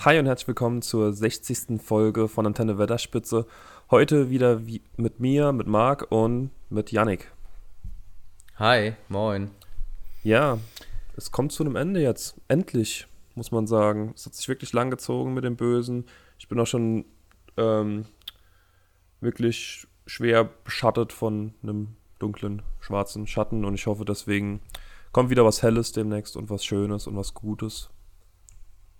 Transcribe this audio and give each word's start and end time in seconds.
Hi 0.00 0.18
und 0.18 0.26
herzlich 0.26 0.46
willkommen 0.46 0.82
zur 0.82 1.14
60. 1.14 1.80
Folge 1.82 2.28
von 2.28 2.46
Antenne 2.46 2.76
Wetterspitze. 2.76 3.46
Heute 3.90 4.28
wieder 4.28 4.66
wie 4.66 4.82
mit 4.98 5.20
mir, 5.20 5.52
mit 5.52 5.66
Marc 5.66 6.12
und 6.12 6.50
mit 6.68 6.92
Yannick. 6.92 7.32
Hi, 8.56 8.92
moin. 9.08 9.50
Ja, 10.22 10.58
es 11.16 11.32
kommt 11.32 11.52
zu 11.52 11.64
einem 11.64 11.76
Ende 11.76 12.02
jetzt. 12.02 12.36
Endlich, 12.46 13.06
muss 13.34 13.50
man 13.50 13.66
sagen. 13.66 14.12
Es 14.14 14.26
hat 14.26 14.34
sich 14.34 14.46
wirklich 14.48 14.74
lang 14.74 14.90
gezogen 14.90 15.32
mit 15.32 15.44
dem 15.44 15.56
Bösen. 15.56 16.04
Ich 16.38 16.46
bin 16.46 16.60
auch 16.60 16.66
schon 16.66 17.06
ähm, 17.56 18.04
wirklich 19.22 19.88
schwer 20.04 20.44
beschattet 20.44 21.12
von 21.12 21.54
einem 21.62 21.96
dunklen, 22.18 22.60
schwarzen 22.80 23.26
Schatten 23.26 23.64
und 23.64 23.74
ich 23.74 23.86
hoffe 23.86 24.04
deswegen 24.04 24.60
kommt 25.10 25.30
wieder 25.30 25.46
was 25.46 25.62
Helles 25.62 25.92
demnächst 25.92 26.36
und 26.36 26.50
was 26.50 26.66
Schönes 26.66 27.06
und 27.06 27.16
was 27.16 27.32
Gutes. 27.32 27.88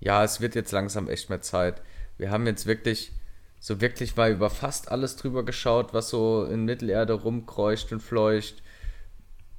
Ja, 0.00 0.24
es 0.24 0.40
wird 0.40 0.54
jetzt 0.54 0.72
langsam 0.72 1.08
echt 1.08 1.30
mehr 1.30 1.40
Zeit. 1.40 1.82
Wir 2.18 2.30
haben 2.30 2.46
jetzt 2.46 2.66
wirklich, 2.66 3.12
so 3.60 3.80
wirklich 3.80 4.16
mal 4.16 4.30
über 4.30 4.50
fast 4.50 4.90
alles 4.90 5.16
drüber 5.16 5.44
geschaut, 5.44 5.94
was 5.94 6.10
so 6.10 6.44
in 6.44 6.64
Mittelerde 6.64 7.14
rumkreucht 7.14 7.92
und 7.92 8.00
fleucht, 8.00 8.62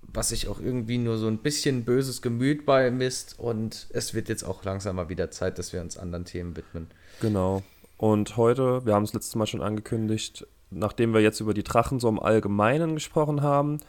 was 0.02 0.30
sich 0.30 0.48
auch 0.48 0.60
irgendwie 0.60 0.98
nur 0.98 1.18
so 1.18 1.28
ein 1.28 1.40
bisschen 1.40 1.84
böses 1.84 2.22
Gemüt 2.22 2.66
bei 2.66 2.90
misst 2.92 3.38
und 3.40 3.88
es 3.92 4.14
wird 4.14 4.30
jetzt 4.30 4.44
auch 4.44 4.64
langsam 4.64 4.96
mal 4.96 5.10
wieder 5.10 5.32
Zeit, 5.32 5.60
dass 5.60 5.74
wir 5.74 5.82
uns 5.82 5.98
anderen 5.98 6.26
Themen 6.26 6.56
widmen. 6.56 6.88
Genau. 7.22 7.64
Und 7.98 8.38
heute, 8.38 8.86
wir 8.86 8.94
haben 8.94 9.04
es 9.04 9.14
letztes 9.14 9.36
Mal 9.36 9.48
schon 9.48 9.62
angekündigt, 9.62 10.48
nachdem 10.70 11.14
wir 11.14 11.22
jetzt 11.22 11.40
über 11.40 11.54
die 11.54 11.64
Drachen 11.64 12.00
so 12.00 12.08
im 12.08 12.20
Allgemeinen 12.20 12.96
gesprochen 12.96 13.42
haben, 13.42 13.80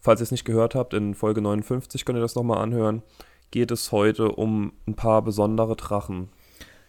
falls 0.00 0.20
ihr 0.20 0.24
es 0.24 0.30
nicht 0.30 0.44
gehört 0.44 0.74
habt, 0.74 0.94
in 0.94 1.14
Folge 1.14 1.40
59 1.40 2.04
könnt 2.04 2.18
ihr 2.18 2.22
das 2.22 2.34
nochmal 2.34 2.58
anhören, 2.58 3.02
geht 3.50 3.70
es 3.70 3.92
heute 3.92 4.32
um 4.32 4.72
ein 4.86 4.94
paar 4.94 5.22
besondere 5.22 5.76
Drachen. 5.76 6.28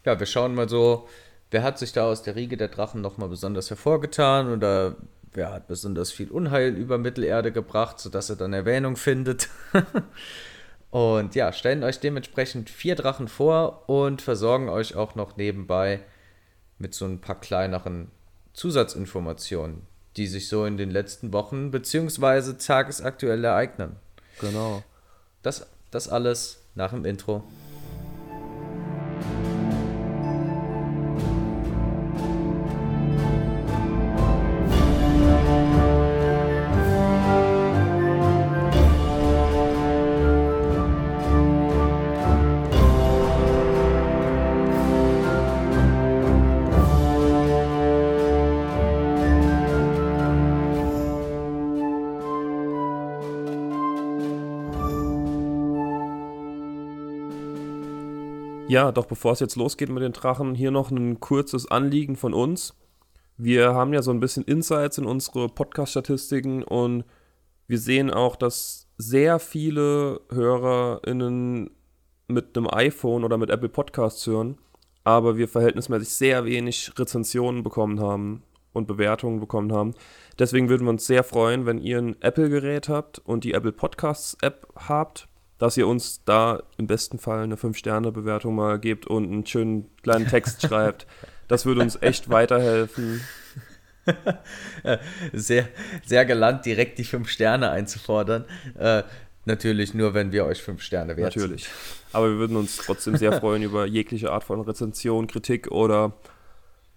Ja, 0.05 0.19
wir 0.19 0.25
schauen 0.25 0.55
mal 0.55 0.69
so, 0.69 1.07
wer 1.51 1.63
hat 1.63 1.79
sich 1.79 1.93
da 1.93 2.05
aus 2.05 2.23
der 2.23 2.35
Riege 2.35 2.57
der 2.57 2.67
Drachen 2.67 3.01
nochmal 3.01 3.29
besonders 3.29 3.69
hervorgetan 3.69 4.51
oder 4.51 4.95
wer 5.31 5.51
hat 5.51 5.67
besonders 5.67 6.11
viel 6.11 6.29
Unheil 6.31 6.75
über 6.75 6.97
Mittelerde 6.97 7.51
gebracht, 7.51 7.99
sodass 7.99 8.29
er 8.29 8.35
dann 8.35 8.53
Erwähnung 8.53 8.95
findet. 8.95 9.49
und 10.89 11.35
ja, 11.35 11.53
stellen 11.53 11.83
euch 11.83 11.99
dementsprechend 11.99 12.69
vier 12.69 12.95
Drachen 12.95 13.27
vor 13.27 13.87
und 13.87 14.21
versorgen 14.21 14.69
euch 14.69 14.95
auch 14.95 15.15
noch 15.15 15.37
nebenbei 15.37 16.01
mit 16.77 16.93
so 16.93 17.05
ein 17.05 17.21
paar 17.21 17.39
kleineren 17.39 18.09
Zusatzinformationen, 18.53 19.83
die 20.17 20.27
sich 20.27 20.49
so 20.49 20.65
in 20.65 20.77
den 20.77 20.89
letzten 20.89 21.31
Wochen 21.31 21.71
bzw. 21.71 22.53
tagesaktuell 22.53 23.43
ereignen. 23.43 23.97
Genau. 24.39 24.83
Das 25.41 25.67
das 25.91 26.07
alles 26.07 26.58
nach 26.75 26.91
dem 26.91 27.05
Intro. 27.05 27.43
Ja, 58.69 58.91
doch 58.91 59.07
bevor 59.07 59.31
es 59.31 59.39
jetzt 59.39 59.55
losgeht 59.55 59.89
mit 59.89 60.03
den 60.03 60.13
Drachen, 60.13 60.53
hier 60.53 60.69
noch 60.69 60.91
ein 60.91 61.19
kurzes 61.19 61.71
Anliegen 61.71 62.15
von 62.15 62.35
uns. 62.35 62.75
Wir 63.35 63.73
haben 63.73 63.93
ja 63.93 64.03
so 64.03 64.11
ein 64.11 64.19
bisschen 64.19 64.43
Insights 64.43 64.99
in 64.99 65.05
unsere 65.05 65.49
Podcast-Statistiken 65.49 66.61
und 66.61 67.03
wir 67.65 67.79
sehen 67.79 68.11
auch, 68.11 68.35
dass 68.35 68.87
sehr 68.95 69.39
viele 69.39 70.21
HörerInnen 70.29 71.71
mit 72.27 72.55
einem 72.55 72.67
iPhone 72.71 73.23
oder 73.23 73.39
mit 73.39 73.49
Apple 73.49 73.69
Podcasts 73.69 74.27
hören, 74.27 74.59
aber 75.03 75.35
wir 75.35 75.47
verhältnismäßig 75.47 76.09
sehr 76.09 76.45
wenig 76.45 76.91
Rezensionen 76.95 77.63
bekommen 77.63 77.99
haben 77.99 78.43
und 78.71 78.85
Bewertungen 78.85 79.39
bekommen 79.39 79.73
haben. 79.73 79.95
Deswegen 80.37 80.69
würden 80.69 80.85
wir 80.85 80.91
uns 80.91 81.07
sehr 81.07 81.23
freuen, 81.23 81.65
wenn 81.65 81.79
ihr 81.79 81.97
ein 81.97 82.21
Apple-Gerät 82.21 82.87
habt 82.87 83.17
und 83.17 83.45
die 83.45 83.53
Apple 83.53 83.71
Podcasts 83.71 84.37
App 84.43 84.67
habt 84.75 85.28
dass 85.59 85.77
ihr 85.77 85.87
uns 85.87 86.23
da 86.23 86.63
im 86.77 86.87
besten 86.87 87.19
Fall 87.19 87.43
eine 87.43 87.55
5-Sterne-Bewertung 87.55 88.55
mal 88.55 88.79
gebt 88.79 89.05
und 89.05 89.25
einen 89.25 89.45
schönen 89.45 89.89
kleinen 90.01 90.27
Text 90.27 90.61
schreibt. 90.67 91.05
Das 91.47 91.65
würde 91.65 91.81
uns 91.81 92.01
echt 92.01 92.29
weiterhelfen. 92.29 93.21
sehr, 95.33 95.67
sehr 96.05 96.25
galant, 96.25 96.65
direkt 96.65 96.97
die 96.97 97.03
5 97.03 97.29
Sterne 97.29 97.69
einzufordern. 97.69 98.45
Äh, 98.77 99.03
natürlich 99.45 99.93
nur, 99.93 100.13
wenn 100.13 100.31
wir 100.31 100.45
euch 100.45 100.63
5 100.63 100.81
Sterne 100.81 101.17
wert 101.17 101.35
Natürlich. 101.35 101.67
Aber 102.13 102.29
wir 102.29 102.37
würden 102.37 102.55
uns 102.55 102.77
trotzdem 102.77 103.17
sehr 103.17 103.33
freuen 103.39 103.61
über 103.61 103.85
jegliche 103.85 104.31
Art 104.31 104.45
von 104.45 104.61
Rezension, 104.61 105.27
Kritik 105.27 105.69
oder 105.71 106.13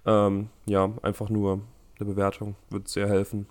ähm, 0.07 0.51
ja, 0.67 0.91
einfach 1.03 1.29
nur 1.29 1.63
eine 1.99 2.09
Bewertung. 2.09 2.55
Würde 2.71 2.89
sehr 2.89 3.09
helfen. 3.09 3.47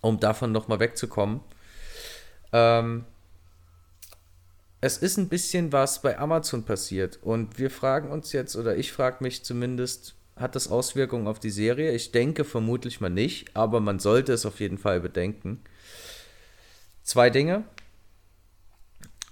Um 0.00 0.20
davon 0.20 0.52
nochmal 0.52 0.78
wegzukommen. 0.78 1.40
Ähm, 2.52 3.04
es 4.80 4.98
ist 4.98 5.16
ein 5.16 5.28
bisschen 5.28 5.72
was 5.72 6.02
bei 6.02 6.18
Amazon 6.18 6.64
passiert 6.64 7.18
und 7.22 7.58
wir 7.58 7.70
fragen 7.70 8.10
uns 8.10 8.32
jetzt, 8.32 8.56
oder 8.56 8.76
ich 8.76 8.92
frage 8.92 9.18
mich 9.20 9.44
zumindest, 9.44 10.14
hat 10.36 10.54
das 10.54 10.68
Auswirkungen 10.70 11.26
auf 11.26 11.40
die 11.40 11.50
Serie? 11.50 11.92
Ich 11.92 12.12
denke 12.12 12.44
vermutlich 12.44 13.00
mal 13.00 13.10
nicht, 13.10 13.56
aber 13.56 13.80
man 13.80 13.98
sollte 13.98 14.32
es 14.32 14.46
auf 14.46 14.60
jeden 14.60 14.78
Fall 14.78 15.00
bedenken. 15.00 15.62
Zwei 17.02 17.28
Dinge. 17.28 17.64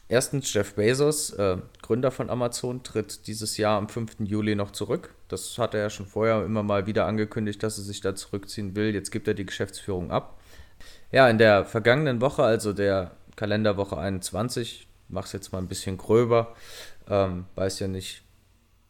Erstens, 0.09 0.53
Jeff 0.53 0.75
Bezos, 0.75 1.31
äh, 1.31 1.59
Gründer 1.83 2.11
von 2.11 2.31
Amazon, 2.31 2.83
tritt 2.83 3.27
dieses 3.27 3.57
Jahr 3.57 3.79
am 3.79 3.89
5. 3.89 4.21
Juli 4.21 4.55
noch 4.55 4.71
zurück. 4.71 5.15
Das 5.29 5.59
hat 5.59 5.75
er 5.75 5.81
ja 5.81 5.91
schon 5.91 6.07
vorher 6.07 6.45
immer 6.45 6.63
mal 6.63 6.87
wieder 6.87 7.07
angekündigt, 7.07 7.63
dass 7.63 7.79
er 7.79 7.85
sich 7.85 8.01
da 8.01 8.15
zurückziehen 8.15 8.77
will. 8.77 8.95
Jetzt 8.95 9.11
gibt 9.11 9.27
er 9.27 9.35
die 9.35 9.47
Geschäftsführung 9.47 10.11
ab. 10.11 10.41
Ja, 11.11 11.29
in 11.29 11.39
der 11.39 11.65
vergangenen 11.65 12.21
Woche, 12.21 12.43
also 12.45 12.73
der 12.73 13.13
Kalenderwoche 13.35 13.99
21, 13.99 14.86
mach's 15.09 15.33
jetzt 15.33 15.53
mal 15.53 15.59
ein 15.59 15.69
bisschen 15.69 15.99
gröber. 15.99 16.55
Ähm, 17.09 17.47
weiß 17.55 17.81
ja 17.81 17.89
nicht, 17.89 18.23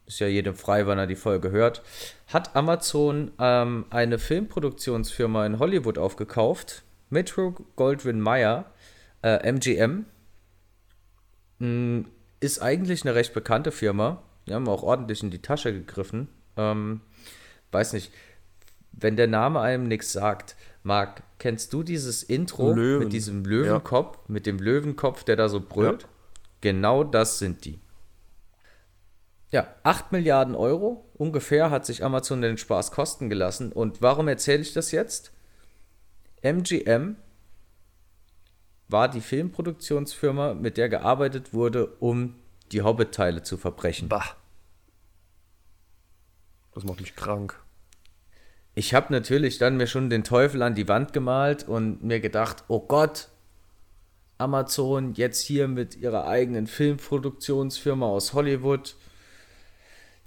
ist 0.05 0.19
ja 0.19 0.27
jedem 0.27 0.55
frei, 0.55 0.87
wann 0.87 0.97
er 0.97 1.07
die 1.07 1.15
Folge 1.15 1.51
hört. 1.51 1.83
Hat 2.27 2.55
Amazon 2.55 3.31
ähm, 3.39 3.85
eine 3.89 4.19
Filmproduktionsfirma 4.19 5.45
in 5.45 5.59
Hollywood 5.59 5.97
aufgekauft, 5.97 6.83
Metro 7.09 7.55
Goldwyn 7.75 8.21
Mayer, 8.21 8.71
äh, 9.21 9.51
MGM. 9.51 10.05
Hm, 11.59 12.05
ist 12.39 12.61
eigentlich 12.61 13.03
eine 13.03 13.15
recht 13.15 13.33
bekannte 13.33 13.71
Firma. 13.71 14.23
Die 14.47 14.53
haben 14.53 14.67
auch 14.67 14.83
ordentlich 14.83 15.23
in 15.23 15.31
die 15.31 15.41
Tasche 15.41 15.73
gegriffen. 15.73 16.29
Ähm, 16.55 17.01
weiß 17.71 17.93
nicht, 17.93 18.11
wenn 18.99 19.15
der 19.15 19.27
Name 19.27 19.61
einem 19.61 19.87
nichts 19.87 20.11
sagt, 20.11 20.55
Marc, 20.83 21.23
kennst 21.37 21.71
du 21.73 21.83
dieses 21.83 22.23
Intro 22.23 22.73
Löwen. 22.73 22.99
mit 22.99 23.13
diesem 23.13 23.43
Löwenkopf, 23.45 24.15
ja. 24.15 24.23
mit 24.27 24.45
dem 24.45 24.57
Löwenkopf, 24.57 25.23
der 25.23 25.35
da 25.35 25.49
so 25.49 25.61
brüllt? 25.61 26.03
Ja. 26.03 26.09
Genau 26.61 27.03
das 27.03 27.39
sind 27.39 27.65
die. 27.65 27.79
Ja, 29.49 29.67
8 29.83 30.11
Milliarden 30.11 30.55
Euro 30.55 31.05
ungefähr 31.13 31.69
hat 31.69 31.85
sich 31.85 32.03
Amazon 32.03 32.41
den 32.41 32.57
Spaß 32.57 32.91
kosten 32.91 33.29
gelassen. 33.29 33.71
Und 33.71 34.01
warum 34.01 34.27
erzähle 34.27 34.61
ich 34.61 34.73
das 34.73 34.91
jetzt? 34.91 35.31
MGM 36.41 37.15
war 38.89 39.09
die 39.09 39.21
Filmproduktionsfirma, 39.21 40.53
mit 40.53 40.77
der 40.77 40.89
gearbeitet 40.89 41.53
wurde, 41.53 41.87
um 41.99 42.35
die 42.71 42.81
Hobbit-Teile 42.81 43.43
zu 43.43 43.57
verbrechen. 43.57 44.09
Bah. 44.09 44.35
Das 46.73 46.83
macht 46.83 46.99
mich 46.99 47.15
krank. 47.15 47.59
Ich 48.77 48.93
habe 48.93 49.11
natürlich 49.11 49.57
dann 49.57 49.75
mir 49.75 49.87
schon 49.87 50.11
den 50.11 50.23
Teufel 50.23 50.61
an 50.61 50.75
die 50.75 50.87
Wand 50.87 51.11
gemalt 51.11 51.67
und 51.67 52.03
mir 52.03 52.19
gedacht, 52.19 52.63
oh 52.67 52.79
Gott, 52.79 53.29
Amazon 54.37 55.15
jetzt 55.15 55.41
hier 55.41 55.67
mit 55.67 55.95
ihrer 55.95 56.27
eigenen 56.27 56.67
Filmproduktionsfirma 56.67 58.05
aus 58.05 58.33
Hollywood. 58.33 58.95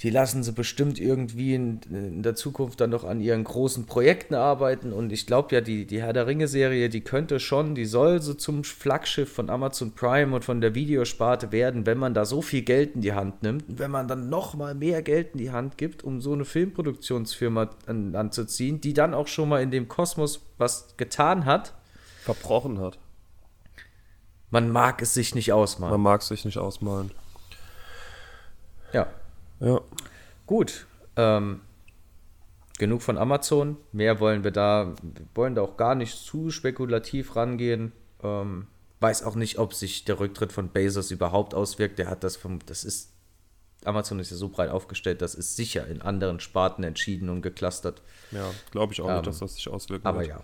Die 0.01 0.09
lassen 0.09 0.43
sie 0.43 0.53
bestimmt 0.53 0.99
irgendwie 0.99 1.55
in, 1.55 1.81
in 1.91 2.23
der 2.23 2.35
Zukunft 2.35 2.81
dann 2.81 2.89
noch 2.89 3.05
an 3.05 3.21
ihren 3.21 3.45
großen 3.45 3.85
Projekten 3.85 4.35
arbeiten. 4.35 4.95
Und 4.95 5.13
ich 5.13 5.27
glaube 5.27 5.55
ja, 5.55 5.61
die, 5.61 5.85
die 5.85 6.01
Herr 6.01 6.15
der 6.15 6.27
Ringe-Serie, 6.27 6.89
die 6.89 7.03
könnte 7.03 7.39
schon, 7.39 7.75
die 7.75 7.85
soll 7.85 8.23
so 8.23 8.33
zum 8.33 8.65
Flaggschiff 8.65 9.31
von 9.31 9.51
Amazon 9.51 9.93
Prime 9.93 10.35
und 10.35 10.43
von 10.43 10.63
der 10.63 10.75
Videosparte 10.75 11.53
werden, 11.53 11.85
wenn 11.85 11.99
man 11.99 12.15
da 12.15 12.25
so 12.25 12.41
viel 12.41 12.63
Geld 12.63 12.95
in 12.95 13.03
die 13.03 13.13
Hand 13.13 13.43
nimmt. 13.43 13.69
Und 13.69 13.79
wenn 13.79 13.91
man 13.91 14.09
dann 14.09 14.31
nochmal 14.31 14.75
mehr 14.75 15.03
Geld 15.03 15.33
in 15.33 15.39
die 15.39 15.51
Hand 15.51 15.77
gibt, 15.77 16.03
um 16.03 16.23
so 16.23 16.33
eine 16.33 16.47
Filmproduktionsfirma 16.47 17.69
an, 17.85 18.17
anzuziehen, 18.17 18.81
die 18.81 18.95
dann 18.95 19.13
auch 19.13 19.27
schon 19.27 19.51
mal 19.51 19.63
in 19.63 19.71
dem 19.71 19.89
Kosmos 19.89 20.41
was 20.57 20.97
getan 20.97 21.45
hat. 21.45 21.75
Verbrochen 22.23 22.79
hat. 22.81 22.99
Man 24.51 24.71
mag 24.71 25.03
es 25.03 25.13
sich 25.13 25.35
nicht 25.35 25.53
ausmalen. 25.53 25.93
Man 25.93 26.01
mag 26.01 26.23
es 26.23 26.29
sich 26.29 26.47
nicht 26.47 26.59
ausmalen. 26.59 27.11
Ja. 28.93 29.07
Ja. 29.61 29.81
Gut. 30.47 30.87
Ähm, 31.17 31.61
genug 32.79 33.03
von 33.03 33.19
Amazon. 33.19 33.77
Mehr 33.93 34.21
wollen 34.21 34.43
wir 34.45 34.51
da, 34.51 34.95
wir 35.03 35.27
wollen 35.35 35.55
da 35.55 35.63
auch 35.63 35.77
gar 35.77 35.95
nicht 35.95 36.17
zu 36.17 36.51
spekulativ 36.51 37.37
rangehen. 37.37 37.93
Ähm, 38.23 38.67
weiß 39.01 39.23
auch 39.25 39.35
nicht, 39.35 39.59
ob 39.59 39.75
sich 39.75 40.05
der 40.05 40.19
Rücktritt 40.21 40.53
von 40.53 40.69
Bezos 40.71 41.11
überhaupt 41.11 41.55
auswirkt. 41.55 41.99
Der 41.99 42.09
hat 42.09 42.25
das 42.25 42.37
vom, 42.37 42.59
das 42.67 42.85
ist, 42.85 43.13
Amazon 43.85 44.19
ist 44.19 44.31
ja 44.31 44.37
so 44.37 44.49
breit 44.49 44.71
aufgestellt, 44.71 45.23
das 45.23 45.35
ist 45.35 45.57
sicher 45.57 45.87
in 45.87 46.03
anderen 46.03 46.39
Sparten 46.41 46.85
entschieden 46.85 47.29
und 47.31 47.41
geklustert. 47.43 48.03
Ja, 48.31 48.51
glaube 48.71 48.93
ich 48.93 49.01
auch 49.01 49.09
Ähm, 49.09 49.15
nicht, 49.17 49.27
dass 49.27 49.39
das 49.39 49.55
sich 49.55 49.69
auswirken 49.69 50.07
Aber 50.07 50.21
wird. 50.21 50.29
ja. 50.31 50.43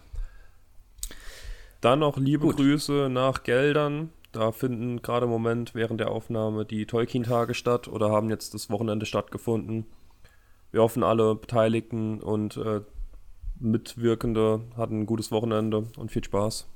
Dann 1.83 1.99
noch 1.99 2.17
liebe 2.17 2.47
Gut. 2.47 2.57
Grüße 2.57 3.09
nach 3.11 3.43
Geldern. 3.43 4.11
Da 4.37 4.53
finden 4.53 5.00
gerade 5.00 5.25
im 5.25 5.31
Moment 5.31 5.75
während 5.75 5.99
der 5.99 6.11
Aufnahme 6.11 6.67
die 6.67 6.85
Tolkien-Tage 6.85 7.55
statt 7.55 7.88
oder 7.88 8.11
haben 8.11 8.29
jetzt 8.29 8.53
das 8.53 8.69
Wochenende 8.69 9.06
stattgefunden. 9.06 9.87
Wir 10.73 10.83
hoffen, 10.83 11.03
alle 11.03 11.35
Beteiligten 11.37 12.21
und 12.21 12.59
äh, 12.59 12.83
Mitwirkende 13.59 14.61
hatten 14.77 15.00
ein 15.00 15.06
gutes 15.06 15.31
Wochenende 15.33 15.87
und 15.97 16.12
viel 16.12 16.23
Spaß. 16.23 16.67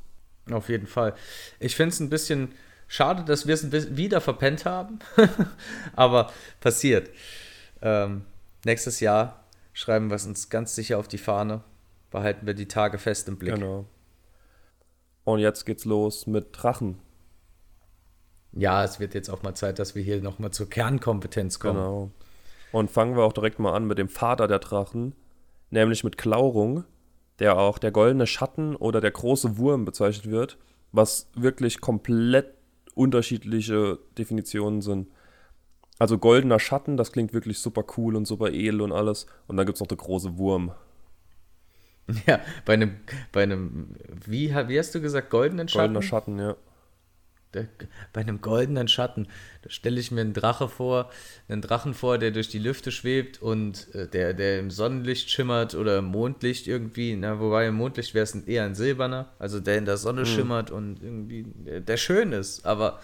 Auf 0.50 0.70
jeden 0.70 0.86
Fall. 0.86 1.12
Ich 1.58 1.76
finde 1.76 1.90
es 1.90 2.00
ein 2.00 2.08
bisschen 2.08 2.52
schade, 2.88 3.24
dass 3.24 3.46
wir 3.46 3.52
es 3.52 3.94
wieder 3.94 4.22
verpennt 4.22 4.64
haben. 4.64 5.00
Aber 5.94 6.32
passiert. 6.60 7.10
Ähm, 7.82 8.22
nächstes 8.64 9.00
Jahr 9.00 9.44
schreiben 9.74 10.08
wir 10.08 10.14
es 10.14 10.24
uns 10.24 10.48
ganz 10.48 10.74
sicher 10.74 10.98
auf 10.98 11.08
die 11.08 11.18
Fahne. 11.18 11.62
Behalten 12.10 12.46
wir 12.46 12.54
die 12.54 12.68
Tage 12.68 12.96
fest 12.96 13.28
im 13.28 13.36
Blick. 13.36 13.54
Genau. 13.54 13.84
Und 15.24 15.40
jetzt 15.40 15.66
geht's 15.66 15.84
los 15.84 16.26
mit 16.26 16.48
Drachen. 16.52 16.96
Ja, 18.52 18.84
es 18.84 18.98
wird 18.98 19.14
jetzt 19.14 19.28
auch 19.28 19.42
mal 19.42 19.54
Zeit, 19.54 19.78
dass 19.78 19.94
wir 19.94 20.02
hier 20.02 20.20
nochmal 20.20 20.50
zur 20.50 20.68
Kernkompetenz 20.68 21.58
kommen. 21.58 21.78
Genau. 21.78 22.10
Und 22.72 22.90
fangen 22.90 23.16
wir 23.16 23.22
auch 23.22 23.32
direkt 23.32 23.58
mal 23.58 23.74
an 23.74 23.86
mit 23.86 23.98
dem 23.98 24.08
Vater 24.08 24.48
der 24.48 24.58
Drachen, 24.58 25.14
nämlich 25.70 26.04
mit 26.04 26.18
Klaurung, 26.18 26.84
der 27.38 27.58
auch 27.58 27.78
der 27.78 27.90
goldene 27.90 28.26
Schatten 28.26 28.76
oder 28.76 29.00
der 29.00 29.10
große 29.10 29.56
Wurm 29.56 29.84
bezeichnet 29.84 30.30
wird, 30.30 30.58
was 30.92 31.30
wirklich 31.34 31.80
komplett 31.80 32.54
unterschiedliche 32.94 33.98
Definitionen 34.18 34.82
sind. 34.82 35.08
Also 35.98 36.18
goldener 36.18 36.58
Schatten, 36.58 36.96
das 36.96 37.12
klingt 37.12 37.32
wirklich 37.32 37.58
super 37.58 37.84
cool 37.96 38.16
und 38.16 38.26
super 38.26 38.50
edel 38.50 38.80
und 38.80 38.92
alles. 38.92 39.26
Und 39.46 39.56
dann 39.56 39.66
gibt 39.66 39.76
es 39.76 39.80
noch 39.80 39.86
der 39.86 39.98
große 39.98 40.38
Wurm. 40.38 40.72
Ja, 42.26 42.40
bei 42.64 42.72
einem, 42.72 42.96
bei 43.30 43.44
einem, 43.44 43.94
wie, 44.26 44.52
wie 44.52 44.78
hast 44.80 44.92
du 44.96 45.00
gesagt, 45.00 45.30
goldenen 45.30 45.68
Schatten? 45.68 45.94
Goldener 45.94 46.02
Schatten, 46.02 46.38
ja. 46.40 46.56
Bei 48.12 48.20
einem 48.20 48.40
goldenen 48.40 48.86
Schatten, 48.86 49.26
da 49.62 49.70
stelle 49.70 49.98
ich 49.98 50.10
mir 50.10 50.20
einen 50.20 50.32
Drache 50.32 50.68
vor, 50.68 51.10
einen 51.48 51.62
Drachen 51.62 51.94
vor, 51.94 52.18
der 52.18 52.30
durch 52.30 52.48
die 52.48 52.58
Lüfte 52.58 52.92
schwebt 52.92 53.42
und 53.42 53.92
äh, 53.94 54.06
der, 54.06 54.34
der 54.34 54.60
im 54.60 54.70
Sonnenlicht 54.70 55.30
schimmert 55.30 55.74
oder 55.74 55.98
im 55.98 56.04
Mondlicht 56.04 56.68
irgendwie, 56.68 57.16
na, 57.16 57.40
wobei 57.40 57.66
im 57.66 57.74
Mondlicht 57.74 58.14
wäre 58.14 58.24
es 58.24 58.34
eher 58.34 58.64
ein 58.64 58.74
silberner, 58.74 59.32
also 59.38 59.58
der 59.58 59.78
in 59.78 59.84
der 59.84 59.96
Sonne 59.96 60.26
schimmert 60.26 60.70
und 60.70 61.02
irgendwie, 61.02 61.44
der, 61.66 61.80
der 61.80 61.96
schön 61.96 62.32
ist. 62.32 62.64
Aber 62.64 63.00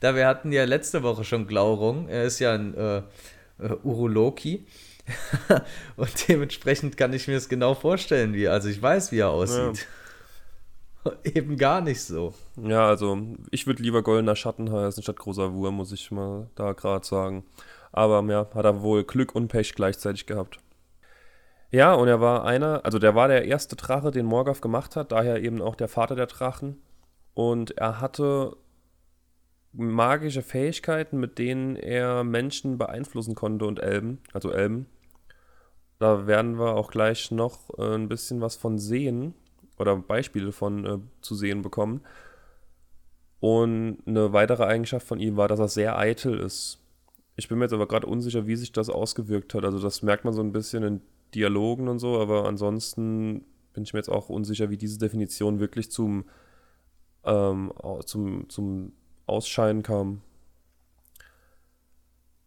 da 0.00 0.16
wir 0.16 0.26
hatten 0.26 0.52
ja 0.52 0.64
letzte 0.64 1.02
Woche 1.02 1.24
schon 1.24 1.46
Glaurung, 1.46 2.08
er 2.08 2.24
ist 2.24 2.40
ja 2.40 2.54
ein 2.54 2.74
äh, 2.74 2.98
äh, 2.98 3.02
Uruloki. 3.82 4.66
und 5.96 6.28
dementsprechend 6.28 6.96
kann 6.96 7.12
ich 7.12 7.28
mir 7.28 7.36
es 7.36 7.48
genau 7.48 7.74
vorstellen, 7.74 8.34
wie, 8.34 8.48
also 8.48 8.68
ich 8.68 8.82
weiß, 8.82 9.12
wie 9.12 9.20
er 9.20 9.30
aussieht. 9.30 9.86
Eben 11.24 11.56
gar 11.56 11.80
nicht 11.80 12.02
so. 12.02 12.34
Ja, 12.56 12.86
also 12.86 13.18
ich 13.50 13.66
würde 13.66 13.82
lieber 13.82 14.02
goldener 14.02 14.36
Schatten 14.36 14.70
heißen 14.70 15.02
statt 15.02 15.18
großer 15.18 15.52
Wurm, 15.52 15.76
muss 15.76 15.92
ich 15.92 16.10
mal 16.10 16.48
da 16.54 16.72
gerade 16.72 17.06
sagen. 17.06 17.44
Aber 17.92 18.22
ja, 18.30 18.48
hat 18.54 18.64
er 18.64 18.82
wohl 18.82 19.04
Glück 19.04 19.34
und 19.34 19.48
Pech 19.48 19.74
gleichzeitig 19.74 20.26
gehabt. 20.26 20.58
Ja, 21.70 21.94
und 21.94 22.08
er 22.08 22.20
war 22.20 22.44
einer, 22.44 22.84
also 22.84 22.98
der 22.98 23.14
war 23.14 23.28
der 23.28 23.44
erste 23.44 23.76
Drache, 23.76 24.10
den 24.10 24.26
Morgoth 24.26 24.62
gemacht 24.62 24.96
hat, 24.96 25.12
daher 25.12 25.42
eben 25.42 25.60
auch 25.60 25.74
der 25.74 25.88
Vater 25.88 26.14
der 26.14 26.26
Drachen. 26.26 26.80
Und 27.34 27.76
er 27.76 28.00
hatte 28.00 28.56
magische 29.72 30.42
Fähigkeiten, 30.42 31.18
mit 31.18 31.38
denen 31.38 31.76
er 31.76 32.24
Menschen 32.24 32.78
beeinflussen 32.78 33.34
konnte 33.34 33.66
und 33.66 33.80
Elben, 33.80 34.20
also 34.32 34.50
Elben. 34.50 34.86
Da 35.98 36.26
werden 36.26 36.58
wir 36.58 36.76
auch 36.76 36.90
gleich 36.90 37.30
noch 37.30 37.70
äh, 37.78 37.94
ein 37.94 38.08
bisschen 38.08 38.40
was 38.40 38.56
von 38.56 38.78
sehen 38.78 39.34
oder 39.78 39.96
Beispiele 39.96 40.52
von 40.52 40.84
äh, 40.84 40.98
zu 41.20 41.34
sehen 41.34 41.62
bekommen. 41.62 42.02
Und 43.40 43.98
eine 44.06 44.32
weitere 44.32 44.64
Eigenschaft 44.64 45.06
von 45.06 45.20
ihm 45.20 45.36
war, 45.36 45.48
dass 45.48 45.60
er 45.60 45.68
sehr 45.68 45.98
eitel 45.98 46.38
ist. 46.38 46.80
Ich 47.36 47.48
bin 47.48 47.58
mir 47.58 47.64
jetzt 47.64 47.74
aber 47.74 47.86
gerade 47.86 48.06
unsicher, 48.06 48.46
wie 48.46 48.56
sich 48.56 48.72
das 48.72 48.88
ausgewirkt 48.88 49.54
hat. 49.54 49.64
Also 49.64 49.78
das 49.78 50.02
merkt 50.02 50.24
man 50.24 50.32
so 50.32 50.40
ein 50.40 50.52
bisschen 50.52 50.82
in 50.82 51.00
Dialogen 51.34 51.88
und 51.88 51.98
so, 51.98 52.18
aber 52.18 52.46
ansonsten 52.46 53.44
bin 53.74 53.82
ich 53.82 53.92
mir 53.92 53.98
jetzt 53.98 54.08
auch 54.08 54.30
unsicher, 54.30 54.70
wie 54.70 54.78
diese 54.78 54.98
Definition 54.98 55.60
wirklich 55.60 55.90
zum, 55.90 56.24
ähm, 57.24 57.72
zum, 58.06 58.48
zum 58.48 58.92
Ausscheiden 59.26 59.82
kam. 59.82 60.22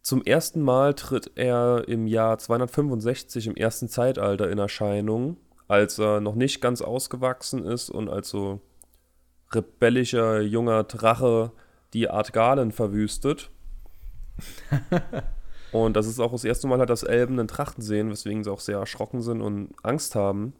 Zum 0.02 0.24
ersten 0.24 0.62
Mal 0.62 0.94
tritt 0.94 1.30
er 1.36 1.86
im 1.86 2.06
Jahr 2.06 2.38
265 2.38 3.46
im 3.46 3.54
ersten 3.54 3.88
Zeitalter 3.88 4.50
in 4.50 4.58
Erscheinung, 4.58 5.36
als 5.70 6.00
er 6.00 6.20
noch 6.20 6.34
nicht 6.34 6.60
ganz 6.60 6.82
ausgewachsen 6.82 7.64
ist 7.64 7.90
und 7.90 8.08
als 8.08 8.28
so 8.28 8.60
rebellischer 9.52 10.40
junger 10.40 10.82
Drache 10.82 11.52
die 11.94 12.10
Art 12.10 12.32
Galen 12.32 12.72
verwüstet. 12.72 13.50
und 15.72 15.94
das 15.94 16.08
ist 16.08 16.18
auch 16.18 16.32
das 16.32 16.42
erste 16.42 16.66
Mal, 16.66 16.80
halt, 16.80 16.90
dass 16.90 17.04
Elben 17.04 17.38
einen 17.38 17.46
Drachen 17.46 17.82
sehen, 17.82 18.10
weswegen 18.10 18.42
sie 18.42 18.50
auch 18.50 18.58
sehr 18.58 18.78
erschrocken 18.78 19.22
sind 19.22 19.42
und 19.42 19.72
Angst 19.84 20.16
haben. 20.16 20.54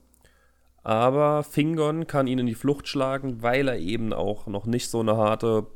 Aber 0.85 1.43
Fingon 1.43 2.07
kann 2.07 2.29
ihn 2.29 2.39
in 2.39 2.47
die 2.47 2.55
Flucht 2.55 2.87
schlagen, 2.87 3.43
weil 3.43 3.67
er 3.67 3.79
eben 3.79 4.13
auch 4.13 4.47
noch 4.47 4.65
nicht 4.65 4.91
so 4.91 5.01
eine 5.01 5.17
harte 5.17 5.67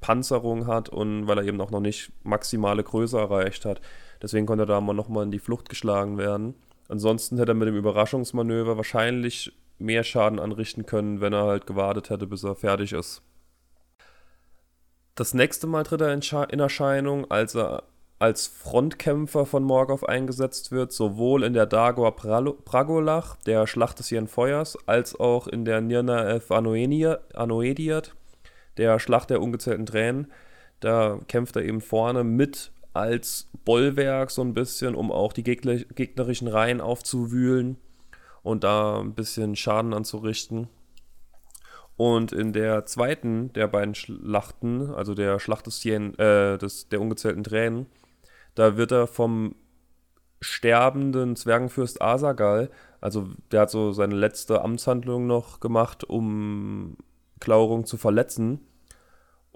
Panzerung 0.00 0.66
hat 0.66 0.88
und 0.88 1.28
weil 1.28 1.38
er 1.38 1.44
eben 1.44 1.60
auch 1.60 1.70
noch 1.70 1.80
nicht 1.80 2.10
maximale 2.24 2.82
Größe 2.82 3.16
erreicht 3.16 3.64
hat. 3.64 3.80
Deswegen 4.20 4.46
konnte 4.46 4.64
er 4.64 4.66
da 4.66 4.80
mal 4.80 4.92
nochmal 4.92 5.22
in 5.22 5.30
die 5.30 5.38
Flucht 5.38 5.68
geschlagen 5.68 6.18
werden. 6.18 6.56
Ansonsten 6.88 7.38
hätte 7.38 7.52
er 7.52 7.54
mit 7.54 7.68
dem 7.68 7.76
Überraschungsmanöver 7.76 8.76
wahrscheinlich 8.76 9.52
mehr 9.78 10.02
Schaden 10.02 10.40
anrichten 10.40 10.86
können, 10.86 11.20
wenn 11.20 11.32
er 11.32 11.44
halt 11.44 11.66
gewartet 11.66 12.10
hätte, 12.10 12.26
bis 12.26 12.42
er 12.42 12.56
fertig 12.56 12.92
ist. 12.92 13.22
Das 15.14 15.34
nächste 15.34 15.66
Mal 15.66 15.84
tritt 15.84 16.00
er 16.00 16.12
in, 16.12 16.60
Erscheinung, 16.60 17.30
als 17.30 17.54
er 17.54 17.84
als 18.18 18.48
Frontkämpfer 18.48 19.46
von 19.46 19.62
Morgoth 19.62 20.08
eingesetzt 20.08 20.72
wird, 20.72 20.92
sowohl 20.92 21.44
in 21.44 21.52
der 21.52 21.66
Dagor 21.66 22.16
Pragolach, 22.16 23.36
der 23.46 23.66
Schlacht 23.66 23.98
des 24.00 24.10
Feuers, 24.26 24.76
als 24.86 25.18
auch 25.18 25.46
in 25.46 25.64
der 25.64 25.80
Nirnaeth 25.80 26.50
Anoenia- 26.50 27.20
Anoediat, 27.34 28.14
der 28.76 28.98
Schlacht 28.98 29.30
der 29.30 29.40
ungezählten 29.40 29.86
Tränen. 29.86 30.32
Da 30.80 31.18
kämpft 31.28 31.56
er 31.56 31.64
eben 31.64 31.80
vorne 31.80 32.24
mit 32.24 32.72
als 32.98 33.48
Bollwerk 33.64 34.30
so 34.30 34.42
ein 34.42 34.54
bisschen, 34.54 34.94
um 34.94 35.10
auch 35.12 35.32
die 35.32 35.42
gegner 35.42 35.76
gegnerischen 35.76 36.48
Reihen 36.48 36.80
aufzuwühlen 36.80 37.78
und 38.42 38.64
da 38.64 39.00
ein 39.00 39.14
bisschen 39.14 39.56
Schaden 39.56 39.94
anzurichten. 39.94 40.68
Und 41.96 42.32
in 42.32 42.52
der 42.52 42.86
zweiten 42.86 43.52
der 43.54 43.66
beiden 43.66 43.94
Schlachten, 43.94 44.94
also 44.94 45.14
der 45.14 45.40
Schlacht 45.40 45.66
des, 45.66 45.82
Jen, 45.82 46.16
äh, 46.18 46.56
des 46.56 46.88
der 46.88 47.00
ungezählten 47.00 47.42
Tränen, 47.42 47.86
da 48.54 48.76
wird 48.76 48.92
er 48.92 49.06
vom 49.06 49.56
sterbenden 50.40 51.34
Zwergenfürst 51.34 52.00
Asagal, 52.00 52.70
also 53.00 53.28
der 53.50 53.62
hat 53.62 53.70
so 53.70 53.92
seine 53.92 54.14
letzte 54.14 54.62
Amtshandlung 54.62 55.26
noch 55.26 55.60
gemacht, 55.60 56.04
um 56.04 56.96
Klaurung 57.40 57.84
zu 57.84 57.96
verletzen. 57.96 58.60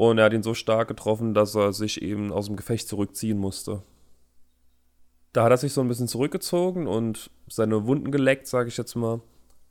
Und 0.05 0.19
er 0.19 0.25
hat 0.25 0.33
ihn 0.33 0.43
so 0.43 0.53
stark 0.53 0.89
getroffen, 0.89 1.33
dass 1.33 1.55
er 1.55 1.73
sich 1.73 2.03
eben 2.03 2.33
aus 2.33 2.47
dem 2.47 2.57
Gefecht 2.57 2.89
zurückziehen 2.89 3.39
musste. 3.39 3.85
Da 5.33 5.45
hat 5.45 5.53
er 5.53 5.57
sich 5.59 5.73
so 5.73 5.81
ein 5.81 5.87
bisschen 5.87 6.09
zurückgezogen 6.09 6.89
und 6.89 7.31
seine 7.49 7.87
Wunden 7.87 8.11
geleckt, 8.11 8.49
sage 8.49 8.69
ich 8.69 8.77
jetzt 8.77 8.97
mal. 8.97 9.21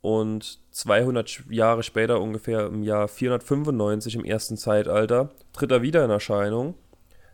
Und 0.00 0.58
200 0.70 1.28
Sch- 1.28 1.52
Jahre 1.52 1.82
später, 1.82 2.18
ungefähr 2.18 2.64
im 2.64 2.82
Jahr 2.82 3.08
495 3.08 4.14
im 4.14 4.24
ersten 4.24 4.56
Zeitalter, 4.56 5.28
tritt 5.52 5.70
er 5.70 5.82
wieder 5.82 6.02
in 6.02 6.10
Erscheinung. 6.10 6.76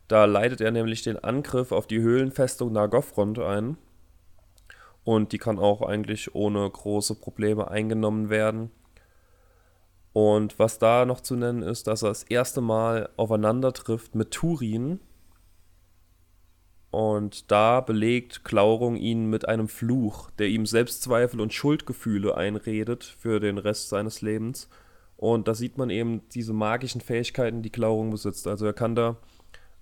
Da 0.09 0.25
leitet 0.25 0.61
er 0.61 0.73
nämlich 0.73 1.05
den 1.05 1.23
Angriff 1.23 1.71
auf 1.71 1.87
die 1.87 2.01
Höhlenfestung 2.01 2.73
Nargothrond 2.73 3.39
ein. 3.39 3.79
Und 5.05 5.31
die 5.31 5.39
kann 5.39 5.61
auch 5.61 5.83
eigentlich 5.83 6.35
ohne 6.35 6.69
große 6.69 7.15
Probleme 7.15 7.71
eingenommen 7.71 8.29
werden. 8.29 8.73
Und 10.19 10.59
was 10.59 10.81
da 10.81 11.07
noch 11.07 11.21
zu 11.21 11.37
nennen 11.37 11.63
ist, 11.63 11.87
dass 11.87 12.03
er 12.03 12.09
das 12.09 12.25
erste 12.25 12.61
Mal 12.61 13.09
aufeinander 13.17 13.73
trifft 13.73 14.17
mit 14.17 14.33
Turin. 14.33 14.99
Und 16.91 17.53
da 17.53 17.81
belegt 17.81 18.43
Klaurung 18.43 18.97
ihn 18.97 19.31
mit 19.31 19.47
einem 19.47 19.69
Fluch, 19.69 20.31
der 20.33 20.49
ihm 20.49 20.67
Selbstzweifel 20.67 21.41
und 21.41 21.55
Schuldgefühle 21.55 22.37
einredet 22.37 23.05
für 23.05 23.39
den 23.39 23.59
Rest 23.59 23.91
seines 23.91 24.21
Lebens. 24.21 24.69
Und 25.17 25.47
da 25.47 25.55
sieht 25.55 25.79
man 25.79 25.89
eben 25.89 26.29
diese 26.31 26.53
magischen 26.53 27.01
Fähigkeiten, 27.01 27.63
die 27.63 27.71
Klaurung 27.71 28.11
besitzt. 28.11 28.49
Also 28.49 28.67
er 28.67 28.73
kann 28.73 28.97
da 28.97 29.19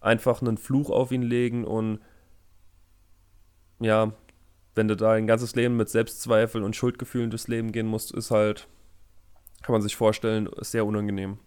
einfach 0.02 0.42
einen 0.42 0.58
Fluch 0.58 0.90
auf 0.90 1.12
ihn 1.12 1.22
legen 1.22 1.64
und 1.64 2.00
ja, 3.80 4.12
wenn 4.74 4.88
du 4.88 4.96
da 4.96 5.12
ein 5.12 5.26
ganzes 5.26 5.56
Leben 5.56 5.78
mit 5.78 5.88
Selbstzweifeln 5.88 6.62
und 6.62 6.76
Schuldgefühlen 6.76 7.30
durchs 7.30 7.48
Leben 7.48 7.72
gehen 7.72 7.86
musst, 7.86 8.12
ist 8.12 8.30
halt, 8.30 8.68
kann 9.66 9.73
man 9.73 9.82
sich 9.82 9.96
vorstellen, 9.96 10.49
sehr 10.58 10.87
unangenehm. 10.87 11.38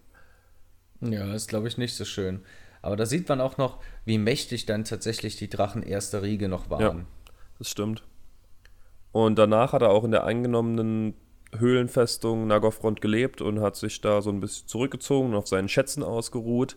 Ja, 1.00 1.34
ist 1.34 1.48
glaube 1.48 1.70
ich 1.70 1.78
nicht 1.78 1.96
so 1.96 2.04
schön. 2.04 2.44
Aber 2.82 2.98
da 2.98 3.06
sieht 3.06 3.30
man 3.30 3.40
auch 3.40 3.58
noch, 3.58 3.80
wie 4.04 4.18
mächtig 4.18 4.66
dann 4.66 4.84
tatsächlich 4.84 5.38
die 5.38 5.50
Drachen 5.50 5.84
erster 5.84 6.22
Riege 6.22 6.50
noch 6.50 6.70
waren. 6.70 6.82
Ja, 6.82 7.06
das 7.58 7.70
stimmt. 7.70 8.04
Und 9.14 9.40
danach 9.40 9.72
hat 9.72 9.84
er 9.84 9.92
auch 9.92 10.04
in 10.04 10.12
der 10.12 10.26
eingenommenen 10.26 11.14
Höhlenfestung 11.58 12.46
Nagorfront 12.46 13.00
gelebt 13.00 13.42
und 13.42 13.62
hat 13.62 13.78
sich 13.78 14.02
da 14.02 14.22
so 14.22 14.32
ein 14.32 14.42
bisschen 14.42 14.68
zurückgezogen 14.68 15.30
und 15.30 15.36
auf 15.36 15.48
seinen 15.48 15.70
Schätzen 15.70 16.04
ausgeruht. 16.04 16.76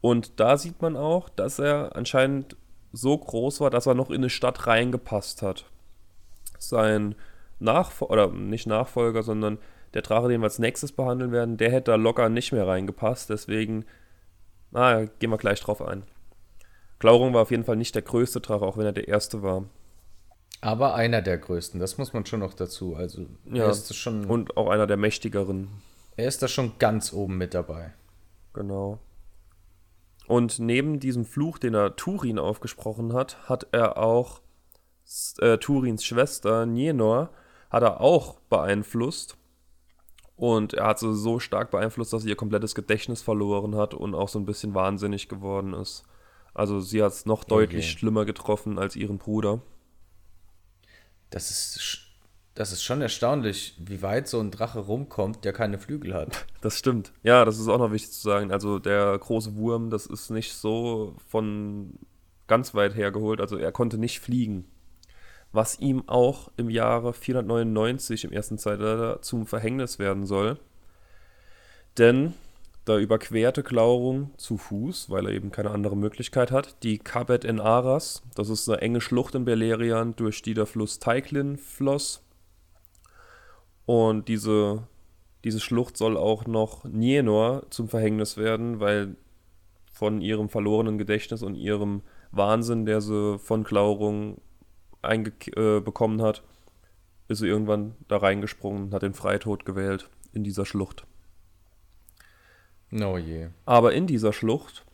Und 0.00 0.40
da 0.40 0.56
sieht 0.56 0.80
man 0.80 0.96
auch, 0.96 1.28
dass 1.28 1.58
er 1.58 1.94
anscheinend 1.94 2.56
so 2.92 3.18
groß 3.18 3.60
war, 3.60 3.68
dass 3.68 3.84
er 3.84 3.94
noch 3.94 4.08
in 4.08 4.16
eine 4.16 4.30
Stadt 4.30 4.66
reingepasst 4.66 5.42
hat. 5.42 5.66
Sein 6.58 7.16
Nachfolger, 7.58 8.12
oder 8.12 8.28
nicht 8.32 8.66
Nachfolger, 8.66 9.22
sondern 9.22 9.58
der 9.94 10.02
Drache, 10.02 10.28
den 10.28 10.40
wir 10.40 10.46
als 10.46 10.58
nächstes 10.58 10.92
behandeln 10.92 11.32
werden, 11.32 11.56
der 11.56 11.70
hätte 11.70 11.92
da 11.92 11.96
locker 11.96 12.28
nicht 12.28 12.52
mehr 12.52 12.66
reingepasst. 12.66 13.30
Deswegen, 13.30 13.84
na, 14.70 15.04
gehen 15.04 15.30
wir 15.30 15.38
gleich 15.38 15.60
drauf 15.60 15.80
ein. 15.80 16.02
Glaurung 16.98 17.34
war 17.34 17.42
auf 17.42 17.50
jeden 17.50 17.64
Fall 17.64 17.76
nicht 17.76 17.94
der 17.94 18.02
größte 18.02 18.40
Drache, 18.40 18.64
auch 18.64 18.76
wenn 18.76 18.86
er 18.86 18.92
der 18.92 19.08
erste 19.08 19.42
war. 19.42 19.64
Aber 20.60 20.94
einer 20.94 21.20
der 21.20 21.38
größten, 21.38 21.78
das 21.78 21.98
muss 21.98 22.12
man 22.12 22.24
schon 22.24 22.40
noch 22.40 22.54
dazu. 22.54 22.96
Also 22.96 23.26
ja, 23.44 23.68
ist 23.70 23.94
schon. 23.94 24.24
Und 24.24 24.56
auch 24.56 24.70
einer 24.70 24.86
der 24.86 24.96
mächtigeren. 24.96 25.68
Er 26.16 26.28
ist 26.28 26.42
da 26.42 26.48
schon 26.48 26.78
ganz 26.78 27.12
oben 27.12 27.36
mit 27.36 27.54
dabei. 27.54 27.92
Genau. 28.54 28.98
Und 30.26 30.58
neben 30.58 31.00
diesem 31.00 31.26
Fluch, 31.26 31.58
den 31.58 31.74
er 31.74 31.96
Turin 31.96 32.38
aufgesprochen 32.38 33.12
hat, 33.12 33.48
hat 33.48 33.66
er 33.72 33.98
auch 33.98 34.40
äh, 35.38 35.58
Turins 35.58 36.04
Schwester 36.04 36.64
Nienor 36.66 37.30
hat 37.70 37.82
er 37.82 38.00
auch 38.00 38.40
beeinflusst. 38.48 39.36
Und 40.36 40.74
er 40.74 40.86
hat 40.86 40.98
sie 40.98 41.14
so 41.14 41.38
stark 41.38 41.70
beeinflusst, 41.70 42.12
dass 42.12 42.22
sie 42.22 42.28
ihr 42.28 42.36
komplettes 42.36 42.74
Gedächtnis 42.74 43.22
verloren 43.22 43.76
hat 43.76 43.94
und 43.94 44.14
auch 44.14 44.28
so 44.28 44.38
ein 44.38 44.46
bisschen 44.46 44.74
wahnsinnig 44.74 45.28
geworden 45.28 45.74
ist. 45.74 46.02
Also 46.54 46.80
sie 46.80 47.02
hat 47.02 47.12
es 47.12 47.26
noch 47.26 47.44
deutlich 47.44 47.86
okay. 47.86 47.98
schlimmer 47.98 48.24
getroffen 48.24 48.78
als 48.78 48.96
ihren 48.96 49.18
Bruder 49.18 49.60
das 51.34 51.50
ist, 51.50 51.98
das 52.54 52.70
ist 52.70 52.84
schon 52.84 53.02
erstaunlich, 53.02 53.76
wie 53.78 54.02
weit 54.02 54.28
so 54.28 54.38
ein 54.38 54.52
Drache 54.52 54.78
rumkommt, 54.78 55.44
der 55.44 55.52
keine 55.52 55.78
Flügel 55.78 56.14
hat. 56.14 56.46
Das 56.60 56.78
stimmt. 56.78 57.12
Ja, 57.22 57.44
das 57.44 57.58
ist 57.58 57.68
auch 57.68 57.76
noch 57.76 57.92
wichtig 57.92 58.12
zu 58.12 58.22
sagen. 58.22 58.50
Also 58.50 58.78
der 58.78 59.18
große 59.18 59.54
Wurm, 59.54 59.90
das 59.90 60.06
ist 60.06 60.30
nicht 60.30 60.54
so 60.54 61.14
von 61.28 61.98
ganz 62.46 62.72
weit 62.74 62.94
her 62.94 63.10
geholt. 63.10 63.42
Also 63.42 63.58
er 63.58 63.70
konnte 63.70 63.98
nicht 63.98 64.20
fliegen. 64.20 64.64
Was 65.54 65.78
ihm 65.78 66.02
auch 66.08 66.50
im 66.56 66.68
Jahre 66.68 67.12
499 67.12 68.24
im 68.24 68.32
ersten 68.32 68.58
Zeitalter 68.58 69.22
zum 69.22 69.46
Verhängnis 69.46 70.00
werden 70.00 70.26
soll. 70.26 70.58
Denn 71.96 72.34
da 72.84 72.98
überquerte 72.98 73.62
Glaurung 73.62 74.32
zu 74.36 74.58
Fuß, 74.58 75.10
weil 75.10 75.26
er 75.26 75.32
eben 75.32 75.52
keine 75.52 75.70
andere 75.70 75.96
Möglichkeit 75.96 76.50
hat, 76.50 76.82
die 76.82 76.98
Kabet 76.98 77.44
en 77.44 77.60
Aras. 77.60 78.24
Das 78.34 78.48
ist 78.48 78.68
eine 78.68 78.80
enge 78.80 79.00
Schlucht 79.00 79.36
in 79.36 79.44
Beleriand, 79.44 80.18
durch 80.18 80.42
die 80.42 80.54
der 80.54 80.66
Fluss 80.66 80.98
Teiklin 80.98 81.56
floss. 81.56 82.24
Und 83.86 84.26
diese, 84.26 84.88
diese 85.44 85.60
Schlucht 85.60 85.96
soll 85.96 86.16
auch 86.16 86.46
noch 86.46 86.82
Nienor 86.82 87.62
zum 87.70 87.88
Verhängnis 87.88 88.36
werden, 88.36 88.80
weil 88.80 89.14
von 89.92 90.20
ihrem 90.20 90.48
verlorenen 90.48 90.98
Gedächtnis 90.98 91.44
und 91.44 91.54
ihrem 91.54 92.02
Wahnsinn, 92.32 92.86
der 92.86 93.00
sie 93.00 93.38
von 93.38 93.62
Glaurung 93.62 94.40
äh, 95.04 95.80
bekommen 95.80 96.22
hat, 96.22 96.42
ist 97.28 97.38
sie 97.38 97.48
irgendwann 97.48 97.94
da 98.08 98.18
reingesprungen 98.18 98.84
und 98.84 98.94
hat 98.94 99.02
den 99.02 99.14
Freitod 99.14 99.64
gewählt 99.64 100.08
in 100.32 100.44
dieser 100.44 100.66
Schlucht. 100.66 101.06
Oh 102.92 103.18
je. 103.18 103.48
Aber 103.64 103.92
in 103.92 104.06
dieser 104.06 104.32
Schlucht 104.32 104.84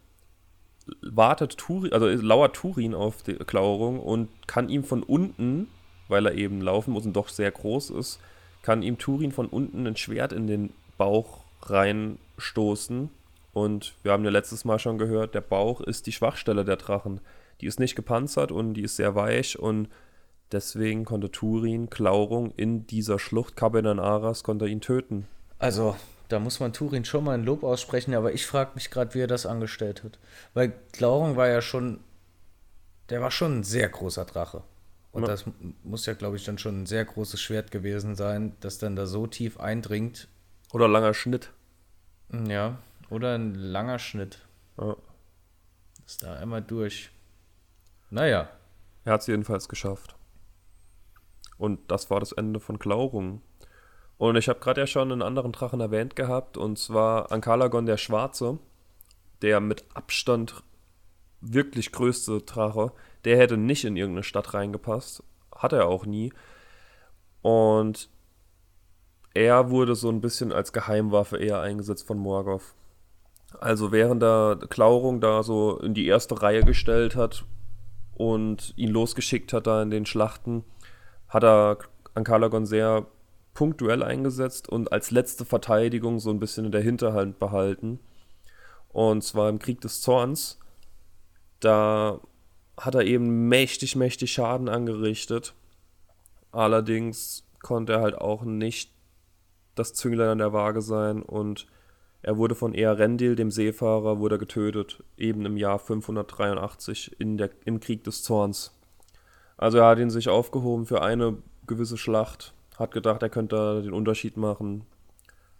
wartet 1.03 1.59
Turin, 1.59 1.93
also 1.93 2.07
lauert 2.07 2.57
Turin 2.57 2.95
auf 2.95 3.23
die 3.23 3.35
Klauerung 3.35 4.01
und 4.01 4.29
kann 4.47 4.69
ihm 4.69 4.85
von 4.85 5.03
unten, 5.03 5.69
weil 6.09 6.27
er 6.27 6.35
eben 6.35 6.61
laufen 6.61 6.93
muss 6.93 7.07
und 7.07 7.15
doch 7.15 7.29
sehr 7.29 7.51
groß 7.51 7.91
ist, 7.91 8.21
kann 8.63 8.83
ihm 8.83 8.99
Turin 8.99 9.33
von 9.33 9.47
unten 9.47 9.87
ein 9.87 9.97
Schwert 9.97 10.33
in 10.33 10.47
den 10.47 10.73
Bauch 10.99 11.45
reinstoßen. 11.63 13.11
Und 13.53 13.95
wir 14.03 14.13
haben 14.13 14.25
ja 14.25 14.31
letztes 14.31 14.65
Mal 14.65 14.79
schon 14.79 14.99
gehört, 14.99 15.35
der 15.35 15.41
Bauch 15.41 15.81
ist 15.81 16.07
die 16.07 16.13
Schwachstelle 16.13 16.65
der 16.65 16.77
Drachen. 16.77 17.21
Die 17.61 17.67
ist 17.67 17.81
nicht 17.81 17.97
gepanzert 17.97 18.53
und 18.53 18.75
die 18.75 18.83
ist 18.83 18.97
sehr 18.97 19.15
weich 19.15 19.59
und 19.59 19.89
deswegen 20.53 21.05
konnte 21.05 21.31
Turin 21.31 21.91
Klaurung 21.91 22.53
in 22.57 22.87
dieser 22.87 23.19
Schlucht 23.19 23.57
Kabenan 23.57 23.99
Aras 23.99 24.43
konnte 24.43 24.67
ihn 24.67 24.81
töten. 24.81 25.27
Also 25.59 25.97
da 26.29 26.39
muss 26.39 26.61
man 26.61 26.73
Turin 26.73 27.05
schon 27.05 27.25
mal 27.25 27.35
ein 27.35 27.45
Lob 27.45 27.65
aussprechen, 27.65 28.15
aber 28.15 28.33
ich 28.33 28.47
frage 28.47 28.73
mich 28.75 28.91
gerade, 28.91 29.15
wie 29.15 29.21
er 29.21 29.27
das 29.27 29.47
angestellt 29.47 30.05
hat. 30.05 30.19
Weil 30.55 30.73
Glaurung 30.93 31.37
war 31.37 31.49
ja 31.49 31.61
schon, 31.61 32.01
der 33.09 33.21
war 33.21 33.31
schon 33.31 33.59
ein 33.59 33.65
sehr 33.65 33.89
großer 33.89 34.25
Drache. 34.25 34.63
Und 35.13 35.23
ja. 35.23 35.29
das 35.29 35.45
muss 35.83 36.07
ja, 36.07 36.15
glaube 36.15 36.37
ich, 36.37 36.45
dann 36.45 36.59
schon 36.59 36.83
ein 36.83 36.87
sehr 36.87 37.05
großes 37.05 37.41
Schwert 37.41 37.73
gewesen 37.73 38.15
sein, 38.15 38.55
das 38.61 38.79
dann 38.79 38.95
da 38.95 39.07
so 39.07 39.27
tief 39.27 39.59
eindringt. 39.59 40.29
Oder 40.73 40.87
langer 40.87 41.15
Schnitt. 41.15 41.51
Ja, 42.47 42.79
oder 43.11 43.35
ein 43.35 43.55
langer 43.57 43.99
Schnitt. 43.99 44.39
Ja. 44.81 44.97
Ist 46.07 46.23
da 46.23 46.35
einmal 46.35 46.63
durch. 46.63 47.11
Naja. 48.11 48.49
Er 49.05 49.15
hat 49.15 49.23
es 49.23 49.29
jedenfalls 49.29 49.69
geschafft. 49.69 50.17
Und 51.57 51.91
das 51.91 52.11
war 52.11 52.21
das 52.21 52.33
Ende 52.33 52.61
von 52.61 52.79
Glaurung. 52.79 53.43
Und 54.19 54.37
ich 54.37 54.49
habe 54.49 54.61
gerade 54.61 54.83
ja 54.83 54.87
schon 54.87 55.11
einen 55.11 55.23
anderen 55.23 55.53
Drachen 55.53 55.81
erwähnt 55.81 56.17
gehabt, 56.17 56.59
und 56.59 56.79
zwar 56.79 57.33
Ankalagon 57.33 57.87
der 57.87 57.97
Schwarze, 57.97 58.59
der 59.41 59.61
mit 59.61 59.85
Abstand 59.95 60.63
wirklich 61.41 61.93
größte 61.93 62.43
Drache. 62.43 62.93
Der 63.25 63.39
hätte 63.39 63.57
nicht 63.57 63.85
in 63.85 63.97
irgendeine 63.97 64.25
Stadt 64.25 64.53
reingepasst. 64.53 65.23
Hat 65.55 65.73
er 65.73 65.87
auch 65.87 66.05
nie. 66.05 66.33
Und 67.41 68.11
er 69.33 69.71
wurde 69.71 69.95
so 69.95 70.11
ein 70.11 70.21
bisschen 70.21 70.53
als 70.53 70.73
Geheimwaffe 70.73 71.39
eher 71.39 71.61
eingesetzt 71.61 72.07
von 72.07 72.19
Morgoth. 72.19 72.75
Also 73.59 73.93
während 73.93 74.23
er 74.23 74.59
Klaurung 74.69 75.21
da 75.21 75.43
so 75.43 75.79
in 75.79 75.95
die 75.95 76.07
erste 76.07 76.43
Reihe 76.43 76.63
gestellt 76.65 77.17
hat 77.17 77.45
und 78.21 78.75
ihn 78.77 78.91
losgeschickt 78.91 79.55
hat 79.55 79.67
da 79.67 79.81
in 79.81 79.89
den 79.89 80.05
Schlachten, 80.05 80.63
hat 81.29 81.43
er 81.43 81.79
Ankalagon 82.13 82.67
sehr 82.67 83.07
punktuell 83.55 84.03
eingesetzt 84.03 84.69
und 84.69 84.93
als 84.93 85.11
letzte 85.11 85.47
Verteidigung 85.47 86.21
so 86.21 86.29
ein 86.29 86.39
bisschen 86.39 86.67
in 86.67 86.73
der 86.73 86.83
Hinterhand 86.83 87.39
behalten. 87.39 87.99
Und 88.91 89.25
zwar 89.25 89.49
im 89.49 89.59
Krieg 89.59 89.81
des 89.81 90.03
Zorns. 90.03 90.59
Da 91.61 92.21
hat 92.77 92.95
er 92.95 93.05
eben 93.05 93.49
mächtig, 93.49 93.97
mächtig 93.97 94.35
Schaden 94.35 94.69
angerichtet. 94.69 95.55
Allerdings 96.53 97.47
konnte 97.63 97.95
er 97.95 98.01
halt 98.03 98.17
auch 98.17 98.43
nicht 98.43 98.93
das 99.77 99.95
Zünglein 99.95 100.29
an 100.29 100.39
der 100.39 100.53
Waage 100.53 100.83
sein 100.83 101.23
und 101.23 101.67
er 102.23 102.37
wurde 102.37 102.55
von 102.55 102.75
Earendil, 102.75 103.37
dem 103.37 103.51
Seefahrer, 103.51 104.19
wurde 104.19 104.39
getötet, 104.39 105.03
eben 105.17 105.47
im 105.47 105.57
Jahr 105.57 105.79
583 105.79 107.21
in 107.21 107.39
der, 107.39 107.51
im 107.65 107.81
Krieg 107.81 108.05
des 108.05 108.23
Zorns. 108.23 108.79
Also 109.57 109.79
er 109.79 109.87
hat 109.87 109.99
ihn 109.99 110.11
sich 110.11 110.29
aufgehoben 110.29 110.87
für 110.87 111.03
eine 111.03 111.39
gewisse 111.67 111.97
Schlacht 111.97 112.55
hat 112.81 112.93
gedacht, 112.93 113.23
er 113.23 113.29
könnte 113.29 113.83
den 113.83 113.93
Unterschied 113.93 114.37
machen. 114.37 114.85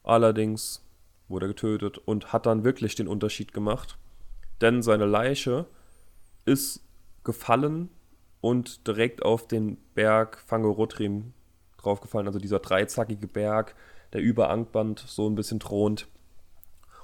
Allerdings 0.03 0.83
wurde 1.29 1.47
er 1.47 1.49
getötet 1.49 1.99
und 1.99 2.33
hat 2.33 2.47
dann 2.47 2.65
wirklich 2.65 2.95
den 2.97 3.07
Unterschied 3.07 3.53
gemacht. 3.53 3.99
Denn 4.61 4.83
seine 4.83 5.05
Leiche 5.05 5.67
ist 6.47 6.83
gefallen 7.23 7.91
und 8.41 8.87
direkt 8.87 9.23
auf 9.23 9.47
den 9.47 9.77
Berg 9.95 10.43
Fangorotrim 10.47 11.35
draufgefallen, 11.77 12.27
also 12.27 12.39
dieser 12.39 12.59
dreizackige 12.59 13.27
Berg, 13.27 13.75
der 14.13 14.23
über 14.23 14.51
Angband 14.51 15.05
so 15.07 15.29
ein 15.29 15.35
bisschen 15.35 15.61
thront 15.61 16.09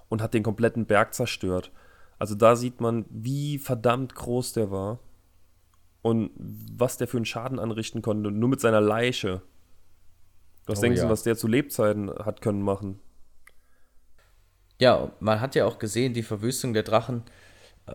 und 0.09 0.23
hat 0.23 0.35
den 0.35 0.43
kompletten 0.43 0.87
Berg 0.87 1.15
zerstört. 1.15 1.73
Also 2.19 2.35
da 2.35 2.57
sieht 2.57 2.81
man, 2.81 3.05
wie 3.11 3.59
verdammt 3.59 4.15
groß 4.15 4.53
der 4.55 4.71
war 4.71 5.01
und 6.03 6.31
was 6.39 6.97
der 6.97 7.09
für 7.09 7.19
einen 7.19 7.27
Schaden 7.27 7.59
anrichten 7.59 8.03
konnte, 8.03 8.31
nur 8.31 8.49
mit 8.49 8.61
seiner 8.61 8.81
Leiche. 8.81 9.43
Was 10.67 10.79
oh, 10.79 10.83
denkst 10.83 10.99
ja. 10.99 11.05
du, 11.05 11.11
was 11.11 11.23
der 11.23 11.37
zu 11.37 11.49
Lebzeiten 11.49 12.11
hat 12.11 12.41
können 12.41 12.63
machen? 12.63 13.01
Ja, 14.79 15.13
man 15.21 15.41
hat 15.41 15.55
ja 15.55 15.65
auch 15.65 15.79
gesehen, 15.79 16.15
die 16.15 16.23
Verwüstung 16.23 16.75
der 16.75 16.83
Drachen, 16.83 17.23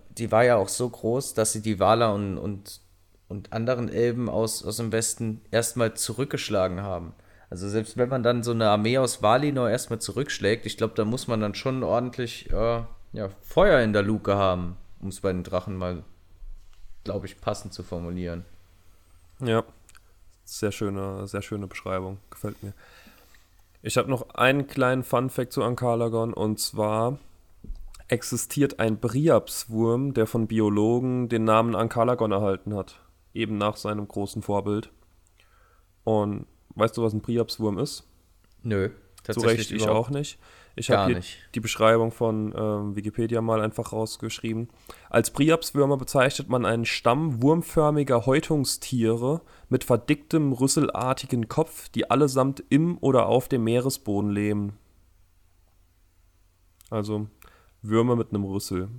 die 0.09 0.31
war 0.31 0.43
ja 0.43 0.55
auch 0.55 0.69
so 0.69 0.89
groß, 0.89 1.33
dass 1.33 1.51
sie 1.51 1.61
die 1.61 1.79
Waler 1.79 2.13
und, 2.13 2.37
und, 2.37 2.81
und 3.27 3.53
anderen 3.53 3.89
Elben 3.89 4.29
aus, 4.29 4.63
aus 4.63 4.77
dem 4.77 4.91
Westen 4.91 5.41
erstmal 5.51 5.93
zurückgeschlagen 5.95 6.81
haben. 6.81 7.13
Also 7.51 7.67
selbst 7.67 7.97
wenn 7.97 8.07
man 8.07 8.23
dann 8.23 8.43
so 8.43 8.51
eine 8.51 8.69
Armee 8.69 8.97
aus 8.97 9.21
Valinor 9.21 9.69
erstmal 9.69 9.99
zurückschlägt, 9.99 10.65
ich 10.65 10.77
glaube, 10.77 10.93
da 10.95 11.03
muss 11.03 11.27
man 11.27 11.41
dann 11.41 11.53
schon 11.53 11.83
ordentlich 11.83 12.49
äh, 12.49 12.81
ja, 13.11 13.29
Feuer 13.41 13.81
in 13.81 13.91
der 13.91 14.03
Luke 14.03 14.33
haben, 14.33 14.77
um 15.01 15.09
es 15.09 15.19
bei 15.19 15.33
den 15.33 15.43
Drachen 15.43 15.75
mal, 15.75 16.03
glaube 17.03 17.25
ich, 17.25 17.41
passend 17.41 17.73
zu 17.73 17.83
formulieren. 17.83 18.45
Ja, 19.41 19.65
sehr 20.45 20.71
schöne, 20.71 21.27
sehr 21.27 21.41
schöne 21.41 21.67
Beschreibung. 21.67 22.19
Gefällt 22.29 22.63
mir. 22.63 22.71
Ich 23.81 23.97
habe 23.97 24.09
noch 24.09 24.29
einen 24.35 24.67
kleinen 24.67 25.03
Fun-Fact 25.03 25.51
zu 25.51 25.61
Ankalagon 25.61 26.33
und 26.33 26.57
zwar 26.57 27.19
existiert 28.07 28.79
ein 28.79 28.97
Briapswurm, 28.97 30.13
der 30.13 30.25
von 30.25 30.47
Biologen 30.47 31.27
den 31.27 31.43
Namen 31.43 31.75
Ankalagon 31.75 32.31
erhalten 32.31 32.73
hat. 32.75 33.01
Eben 33.33 33.57
nach 33.57 33.75
seinem 33.75 34.07
großen 34.07 34.41
Vorbild. 34.41 34.89
Und 36.05 36.45
weißt 36.75 36.97
du, 36.97 37.03
was 37.03 37.13
ein 37.13 37.21
Briapswurm 37.21 37.77
ist? 37.77 38.03
Nö, 38.63 38.89
Zu 39.29 39.41
Recht, 39.41 39.71
ich 39.71 39.87
auch 39.87 40.09
nicht. 40.09 40.39
Ich 40.75 40.89
habe 40.89 41.13
hier 41.13 41.21
die 41.53 41.59
Beschreibung 41.59 42.11
von 42.11 42.53
ähm, 42.55 42.95
Wikipedia 42.95 43.41
mal 43.41 43.61
einfach 43.61 43.91
rausgeschrieben. 43.91 44.69
Als 45.09 45.31
Priapswürmer 45.31 45.97
bezeichnet 45.97 46.47
man 46.47 46.65
einen 46.65 46.85
Stamm 46.85 47.41
wurmförmiger 47.41 48.25
Häutungstiere 48.25 49.41
mit 49.67 49.83
verdicktem, 49.83 50.53
rüsselartigen 50.53 51.49
Kopf, 51.49 51.89
die 51.89 52.09
allesamt 52.09 52.63
im 52.69 52.97
oder 52.99 53.25
auf 53.25 53.49
dem 53.49 53.65
Meeresboden 53.65 54.31
leben. 54.31 54.77
Also 56.89 57.27
Würmer 57.81 58.15
mit 58.15 58.29
einem 58.29 58.45
Rüssel. 58.45 58.89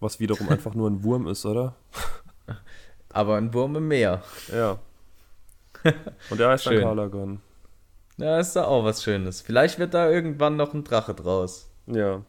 Was 0.00 0.20
wiederum 0.20 0.48
einfach 0.50 0.74
nur 0.74 0.90
ein 0.90 1.04
Wurm 1.04 1.26
ist, 1.26 1.46
oder? 1.46 1.76
Aber 3.10 3.36
ein 3.36 3.54
Wurm 3.54 3.76
im 3.76 3.88
Meer. 3.88 4.22
Ja. 4.52 4.78
Und 6.30 6.40
der 6.40 6.48
heißt 6.50 6.66
dann. 6.66 6.80
Kalagon. 6.80 7.40
Ja, 8.18 8.38
ist 8.38 8.54
da 8.54 8.64
auch 8.64 8.84
was 8.84 9.02
Schönes. 9.02 9.40
Vielleicht 9.40 9.78
wird 9.78 9.94
da 9.94 10.10
irgendwann 10.10 10.56
noch 10.56 10.74
ein 10.74 10.84
Drache 10.84 11.14
draus. 11.14 11.70
Ja, 11.86 12.22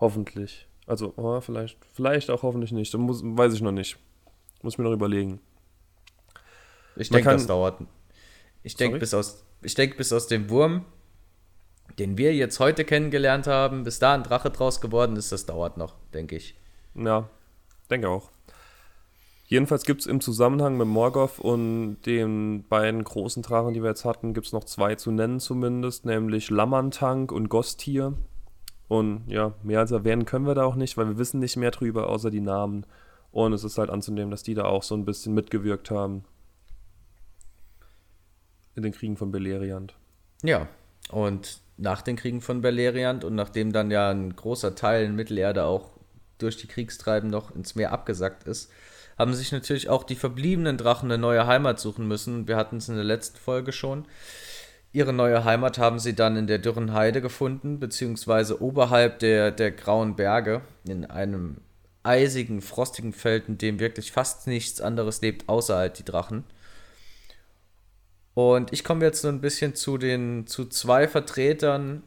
hoffentlich. 0.00 0.66
Also, 0.86 1.12
oh, 1.16 1.40
vielleicht, 1.40 1.78
vielleicht 1.92 2.30
auch 2.30 2.42
hoffentlich 2.42 2.72
nicht. 2.72 2.92
Muss, 2.94 3.22
weiß 3.22 3.54
ich 3.54 3.60
noch 3.60 3.72
nicht. 3.72 3.96
Muss 4.62 4.74
ich 4.74 4.78
mir 4.78 4.84
noch 4.84 4.92
überlegen. 4.92 5.40
Ich 6.96 7.10
denke, 7.10 7.30
das 7.30 7.46
dauert. 7.46 7.80
Ich 8.62 8.76
denke, 8.76 8.98
bis 8.98 9.14
aus, 9.14 9.44
ich 9.62 9.74
denk, 9.74 9.96
bis 9.96 10.12
aus 10.12 10.26
dem 10.26 10.50
Wurm, 10.50 10.84
den 11.98 12.18
wir 12.18 12.34
jetzt 12.34 12.60
heute 12.60 12.84
kennengelernt 12.84 13.46
haben, 13.46 13.84
bis 13.84 13.98
da 13.98 14.14
ein 14.14 14.22
Drache 14.22 14.50
draus 14.50 14.80
geworden 14.80 15.16
ist, 15.16 15.32
das 15.32 15.46
dauert 15.46 15.76
noch, 15.76 15.94
denke 16.12 16.36
ich. 16.36 16.56
Ja, 16.94 17.28
denke 17.88 18.08
auch. 18.08 18.30
Jedenfalls 19.50 19.82
gibt 19.82 20.02
es 20.02 20.06
im 20.06 20.20
Zusammenhang 20.20 20.76
mit 20.76 20.86
Morgoth 20.86 21.40
und 21.40 22.02
den 22.06 22.64
beiden 22.68 23.02
großen 23.02 23.42
Drachen, 23.42 23.74
die 23.74 23.82
wir 23.82 23.88
jetzt 23.88 24.04
hatten, 24.04 24.32
gibt 24.32 24.46
es 24.46 24.52
noch 24.52 24.62
zwei 24.62 24.94
zu 24.94 25.10
nennen 25.10 25.40
zumindest, 25.40 26.04
nämlich 26.04 26.50
Lammantank 26.50 27.32
und 27.32 27.48
Gostir. 27.48 28.14
Und 28.86 29.24
ja, 29.26 29.54
mehr 29.64 29.80
als 29.80 29.90
erwähnen 29.90 30.24
können 30.24 30.46
wir 30.46 30.54
da 30.54 30.62
auch 30.62 30.76
nicht, 30.76 30.96
weil 30.96 31.08
wir 31.08 31.18
wissen 31.18 31.40
nicht 31.40 31.56
mehr 31.56 31.72
drüber, 31.72 32.08
außer 32.08 32.30
die 32.30 32.40
Namen. 32.40 32.86
Und 33.32 33.52
es 33.52 33.64
ist 33.64 33.76
halt 33.76 33.90
anzunehmen, 33.90 34.30
dass 34.30 34.44
die 34.44 34.54
da 34.54 34.66
auch 34.66 34.84
so 34.84 34.94
ein 34.94 35.04
bisschen 35.04 35.34
mitgewirkt 35.34 35.90
haben. 35.90 36.22
In 38.76 38.84
den 38.84 38.92
Kriegen 38.92 39.16
von 39.16 39.32
Beleriand. 39.32 39.96
Ja, 40.44 40.68
und 41.10 41.58
nach 41.76 42.02
den 42.02 42.14
Kriegen 42.14 42.40
von 42.40 42.60
Beleriand 42.60 43.24
und 43.24 43.34
nachdem 43.34 43.72
dann 43.72 43.90
ja 43.90 44.10
ein 44.10 44.36
großer 44.36 44.76
Teil 44.76 45.06
in 45.06 45.16
Mittelerde 45.16 45.64
auch 45.64 45.90
durch 46.38 46.56
die 46.56 46.68
Kriegstreiben 46.68 47.28
noch 47.28 47.52
ins 47.52 47.74
Meer 47.74 47.90
abgesackt 47.90 48.44
ist, 48.44 48.70
haben 49.20 49.34
sich 49.34 49.52
natürlich 49.52 49.90
auch 49.90 50.02
die 50.02 50.14
verbliebenen 50.14 50.78
Drachen 50.78 51.12
eine 51.12 51.20
neue 51.20 51.46
Heimat 51.46 51.78
suchen 51.78 52.08
müssen. 52.08 52.48
Wir 52.48 52.56
hatten 52.56 52.78
es 52.78 52.88
in 52.88 52.94
der 52.94 53.04
letzten 53.04 53.36
Folge 53.36 53.70
schon. 53.70 54.06
Ihre 54.92 55.12
neue 55.12 55.44
Heimat 55.44 55.76
haben 55.76 55.98
sie 55.98 56.14
dann 56.14 56.38
in 56.38 56.46
der 56.46 56.58
dürren 56.58 56.94
Heide 56.94 57.20
gefunden, 57.20 57.78
beziehungsweise 57.78 58.62
oberhalb 58.62 59.18
der, 59.18 59.50
der 59.50 59.72
Grauen 59.72 60.16
Berge, 60.16 60.62
in 60.88 61.04
einem 61.04 61.58
eisigen, 62.02 62.62
frostigen 62.62 63.12
Feld, 63.12 63.46
in 63.46 63.58
dem 63.58 63.78
wirklich 63.78 64.10
fast 64.10 64.46
nichts 64.46 64.80
anderes 64.80 65.20
lebt, 65.20 65.50
außer 65.50 65.76
halt 65.76 65.98
die 65.98 66.04
Drachen. 66.06 66.44
Und 68.32 68.72
ich 68.72 68.84
komme 68.84 69.04
jetzt 69.04 69.20
so 69.20 69.28
ein 69.28 69.42
bisschen 69.42 69.74
zu 69.74 69.98
den 69.98 70.46
zu 70.46 70.64
zwei 70.64 71.06
Vertretern, 71.06 72.04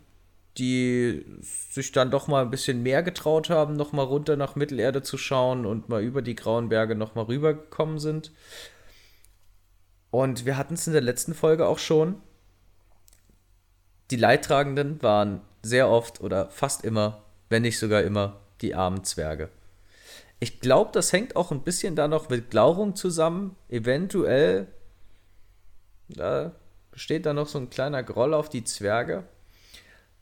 die 0.57 1.25
sich 1.41 1.91
dann 1.91 2.11
doch 2.11 2.27
mal 2.27 2.43
ein 2.43 2.51
bisschen 2.51 2.83
mehr 2.83 3.03
getraut 3.03 3.49
haben, 3.49 3.75
noch 3.75 3.91
mal 3.91 4.03
runter 4.03 4.35
nach 4.35 4.55
Mittelerde 4.55 5.01
zu 5.01 5.17
schauen 5.17 5.65
und 5.65 5.89
mal 5.89 6.03
über 6.03 6.21
die 6.21 6.35
Grauen 6.35 6.69
Berge 6.69 6.95
noch 6.95 7.15
mal 7.15 7.25
rübergekommen 7.25 7.99
sind. 7.99 8.31
Und 10.11 10.45
wir 10.45 10.57
hatten 10.57 10.75
es 10.75 10.85
in 10.85 10.93
der 10.93 11.01
letzten 11.01 11.33
Folge 11.33 11.67
auch 11.67 11.79
schon. 11.79 12.21
Die 14.11 14.15
Leidtragenden 14.15 15.01
waren 15.01 15.41
sehr 15.63 15.89
oft 15.89 16.21
oder 16.21 16.49
fast 16.49 16.83
immer, 16.83 17.23
wenn 17.49 17.63
nicht 17.63 17.79
sogar 17.79 18.03
immer, 18.03 18.39
die 18.61 18.75
armen 18.75 19.03
Zwerge. 19.03 19.49
Ich 20.39 20.59
glaube, 20.59 20.91
das 20.93 21.13
hängt 21.13 21.35
auch 21.35 21.51
ein 21.51 21.63
bisschen 21.63 21.95
da 21.95 22.07
noch 22.07 22.29
mit 22.29 22.51
Glaurung 22.51 22.95
zusammen. 22.95 23.55
Eventuell 23.69 24.67
da 26.09 26.51
besteht 26.91 27.25
da 27.25 27.33
noch 27.33 27.47
so 27.47 27.57
ein 27.57 27.69
kleiner 27.69 28.03
Groll 28.03 28.33
auf 28.33 28.49
die 28.49 28.63
Zwerge. 28.63 29.23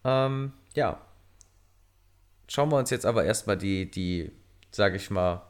Ähm, 0.04 0.54
ja. 0.74 1.00
Schauen 2.48 2.70
wir 2.70 2.78
uns 2.78 2.90
jetzt 2.90 3.06
aber 3.06 3.24
erstmal 3.24 3.58
die, 3.58 3.90
die, 3.90 4.32
sag 4.72 4.96
ich 4.96 5.10
mal, 5.10 5.44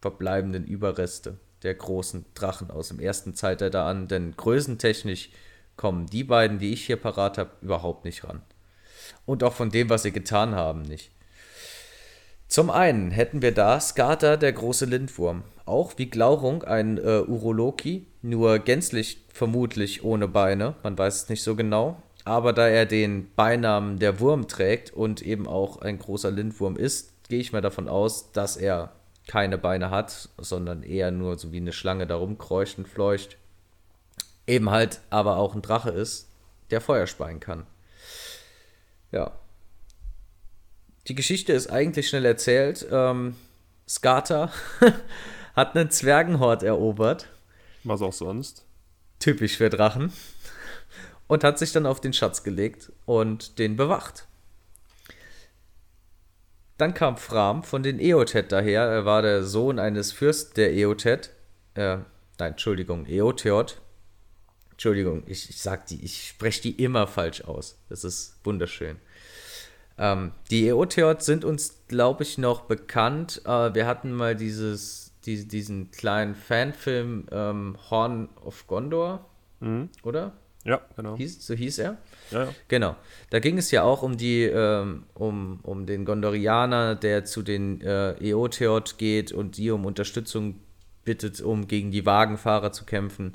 verbleibenden 0.00 0.64
Überreste 0.64 1.38
der 1.62 1.74
großen 1.74 2.26
Drachen 2.34 2.70
aus 2.70 2.88
dem 2.88 3.00
ersten 3.00 3.34
Zeitalter 3.34 3.84
an, 3.84 4.06
denn 4.06 4.36
größentechnisch 4.36 5.30
kommen 5.76 6.06
die 6.06 6.22
beiden, 6.22 6.58
die 6.58 6.72
ich 6.72 6.84
hier 6.84 6.96
parat 6.96 7.38
habe, 7.38 7.50
überhaupt 7.62 8.04
nicht 8.04 8.24
ran. 8.24 8.42
Und 9.26 9.42
auch 9.42 9.54
von 9.54 9.70
dem, 9.70 9.88
was 9.88 10.02
sie 10.02 10.12
getan 10.12 10.54
haben, 10.54 10.82
nicht. 10.82 11.10
Zum 12.46 12.70
einen 12.70 13.10
hätten 13.10 13.42
wir 13.42 13.52
da 13.52 13.80
Skata, 13.80 14.36
der 14.36 14.52
große 14.52 14.84
Lindwurm. 14.84 15.42
Auch 15.64 15.94
wie 15.96 16.10
Glaurung 16.10 16.62
ein 16.62 16.98
äh, 16.98 17.22
Uroloki, 17.26 18.06
nur 18.22 18.58
gänzlich 18.58 19.24
vermutlich 19.32 20.04
ohne 20.04 20.28
Beine, 20.28 20.74
man 20.82 20.96
weiß 20.96 21.22
es 21.22 21.28
nicht 21.30 21.42
so 21.42 21.56
genau. 21.56 22.00
Aber 22.24 22.52
da 22.52 22.68
er 22.68 22.86
den 22.86 23.32
Beinamen 23.34 23.98
der 23.98 24.20
Wurm 24.20 24.48
trägt 24.48 24.92
und 24.92 25.20
eben 25.22 25.46
auch 25.46 25.78
ein 25.82 25.98
großer 25.98 26.30
Lindwurm 26.30 26.76
ist, 26.76 27.12
gehe 27.28 27.40
ich 27.40 27.52
mal 27.52 27.60
davon 27.60 27.88
aus, 27.88 28.32
dass 28.32 28.56
er 28.56 28.92
keine 29.26 29.58
Beine 29.58 29.90
hat, 29.90 30.28
sondern 30.38 30.82
eher 30.82 31.10
nur 31.10 31.38
so 31.38 31.52
wie 31.52 31.58
eine 31.58 31.72
Schlange 31.72 32.06
da 32.06 32.16
rumkreucht 32.16 32.78
und 32.78 32.88
fleucht. 32.88 33.36
Eben 34.46 34.70
halt 34.70 35.00
aber 35.10 35.36
auch 35.36 35.54
ein 35.54 35.62
Drache 35.62 35.90
ist, 35.90 36.28
der 36.70 36.80
Feuer 36.80 37.06
speien 37.06 37.40
kann. 37.40 37.66
Ja, 39.12 39.32
die 41.08 41.14
Geschichte 41.14 41.52
ist 41.52 41.70
eigentlich 41.70 42.08
schnell 42.08 42.24
erzählt. 42.24 42.86
Ähm, 42.90 43.36
Skata 43.88 44.50
hat 45.54 45.76
einen 45.76 45.90
Zwergenhort 45.90 46.62
erobert, 46.62 47.28
Was 47.84 48.00
auch 48.02 48.12
sonst. 48.12 48.64
typisch 49.18 49.58
für 49.58 49.68
Drachen, 49.68 50.12
und 51.34 51.44
hat 51.44 51.58
sich 51.58 51.72
dann 51.72 51.84
auf 51.84 52.00
den 52.00 52.12
Schatz 52.12 52.42
gelegt 52.44 52.92
und 53.06 53.58
den 53.58 53.76
bewacht. 53.76 54.26
Dann 56.78 56.94
kam 56.94 57.16
Fram 57.16 57.62
von 57.62 57.82
den 57.82 58.00
Eotet 58.00 58.52
daher. 58.52 58.82
Er 58.82 59.04
war 59.04 59.22
der 59.22 59.44
Sohn 59.44 59.78
eines 59.78 60.12
Fürsten 60.12 60.54
der 60.54 60.72
Eotet. 60.72 61.30
Äh, 61.74 61.98
nein, 62.38 62.52
Entschuldigung, 62.52 63.06
Eotheot. 63.06 63.80
Entschuldigung, 64.70 65.22
ich, 65.26 65.50
ich 65.50 65.60
sag 65.60 65.86
die, 65.86 66.04
ich 66.04 66.28
spreche 66.28 66.62
die 66.62 66.82
immer 66.82 67.06
falsch 67.06 67.42
aus. 67.42 67.78
Das 67.88 68.02
ist 68.04 68.38
wunderschön. 68.44 68.96
Ähm, 69.98 70.32
die 70.50 70.66
Eotheot 70.66 71.22
sind 71.22 71.44
uns, 71.44 71.84
glaube 71.86 72.24
ich, 72.24 72.38
noch 72.38 72.62
bekannt. 72.62 73.42
Äh, 73.44 73.74
wir 73.74 73.86
hatten 73.86 74.12
mal 74.12 74.34
dieses, 74.34 75.12
die, 75.26 75.46
diesen 75.46 75.92
kleinen 75.92 76.34
Fanfilm 76.34 77.26
ähm, 77.30 77.76
Horn 77.90 78.28
of 78.44 78.66
Gondor, 78.66 79.28
Mhm. 79.60 79.88
oder? 80.02 80.32
Ja, 80.64 80.80
genau. 80.96 81.16
Hieß, 81.16 81.46
so 81.46 81.54
hieß 81.54 81.78
er. 81.78 81.98
Ja, 82.30 82.44
ja. 82.44 82.54
Genau. 82.68 82.96
Da 83.30 83.38
ging 83.38 83.58
es 83.58 83.70
ja 83.70 83.82
auch 83.82 84.02
um 84.02 84.16
die, 84.16 84.42
ähm, 84.42 85.04
um, 85.12 85.60
um 85.62 85.84
den 85.84 86.04
Gondorianer, 86.06 86.94
der 86.94 87.24
zu 87.26 87.42
den 87.42 87.82
äh, 87.82 88.12
Eotheot 88.12 88.96
geht 88.96 89.32
und 89.32 89.58
die 89.58 89.70
um 89.70 89.84
Unterstützung 89.84 90.60
bittet, 91.04 91.42
um 91.42 91.68
gegen 91.68 91.90
die 91.90 92.06
Wagenfahrer 92.06 92.72
zu 92.72 92.84
kämpfen. 92.84 93.34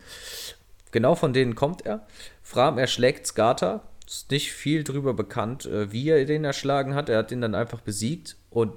Genau 0.91 1.13
von 1.13 1.33
denen 1.33 1.53
kommt 1.53 1.85
er. 1.85 2.07
Fram 2.41 2.79
erschlägt 2.79 3.27
Skata. 3.27 3.83
Ist 4.07 4.31
nicht 4.31 4.51
viel 4.51 4.83
drüber 4.83 5.13
bekannt, 5.13 5.67
äh, 5.67 5.91
wie 5.91 6.09
er 6.09 6.25
den 6.25 6.43
erschlagen 6.43 6.95
hat. 6.95 7.09
Er 7.09 7.19
hat 7.19 7.31
ihn 7.31 7.41
dann 7.41 7.53
einfach 7.53 7.81
besiegt. 7.81 8.37
Und 8.49 8.73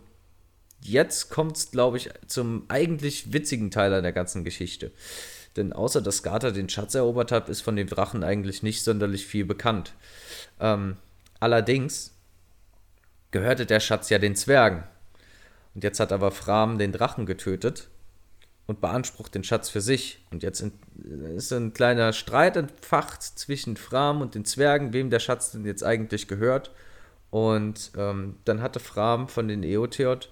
jetzt 0.83 1.31
kommt 1.31 1.57
es, 1.57 1.71
glaube 1.71 1.97
ich, 1.97 2.11
zum 2.27 2.67
eigentlich 2.69 3.33
witzigen 3.33 3.71
Teil 3.71 3.95
an 3.95 4.03
der 4.03 4.13
ganzen 4.13 4.45
Geschichte. 4.45 4.93
Denn 5.57 5.73
außer 5.73 6.01
dass 6.01 6.19
Skata 6.19 6.51
den 6.51 6.69
Schatz 6.69 6.95
erobert 6.95 7.33
hat, 7.33 7.49
ist 7.49 7.61
von 7.61 7.77
dem 7.77 7.87
Drachen 7.87 8.25
eigentlich 8.25 8.63
nicht 8.63 8.83
sonderlich 8.83 9.27
viel 9.27 9.45
bekannt. 9.45 9.93
Ähm, 10.61 10.97
allerdings 11.41 12.13
gehörte 13.31 13.67
der 13.67 13.81
Schatz 13.81 14.09
ja 14.11 14.19
den 14.19 14.37
Zwergen. 14.37 14.85
Und 15.75 15.85
jetzt 15.85 16.01
hat 16.01 16.13
aber 16.13 16.31
Fram 16.31 16.79
den 16.79 16.93
Drachen 16.93 17.27
getötet 17.27 17.89
und 18.67 18.81
beansprucht 18.81 19.35
den 19.35 19.45
Schatz 19.45 19.69
für 19.69 19.81
sich. 19.81 20.25
Und 20.31 20.43
jetzt 20.43 20.61
in- 20.61 20.73
ist 21.37 21.53
ein 21.53 21.73
kleiner 21.75 22.13
Streit 22.13 22.57
entfacht 22.57 23.23
zwischen 23.23 23.77
Fram 23.77 24.21
und 24.21 24.35
den 24.35 24.45
Zwergen, 24.45 24.93
wem 24.93 25.11
der 25.11 25.19
Schatz 25.19 25.53
denn 25.53 25.67
jetzt 25.67 25.83
eigentlich 25.83 26.29
gehört. 26.29 26.71
Und 27.31 27.93
ähm, 27.97 28.37
dann 28.45 28.61
hatte 28.61 28.81
Fram 28.81 29.29
von 29.29 29.49
den 29.49 29.63
Eotheot 29.63 30.31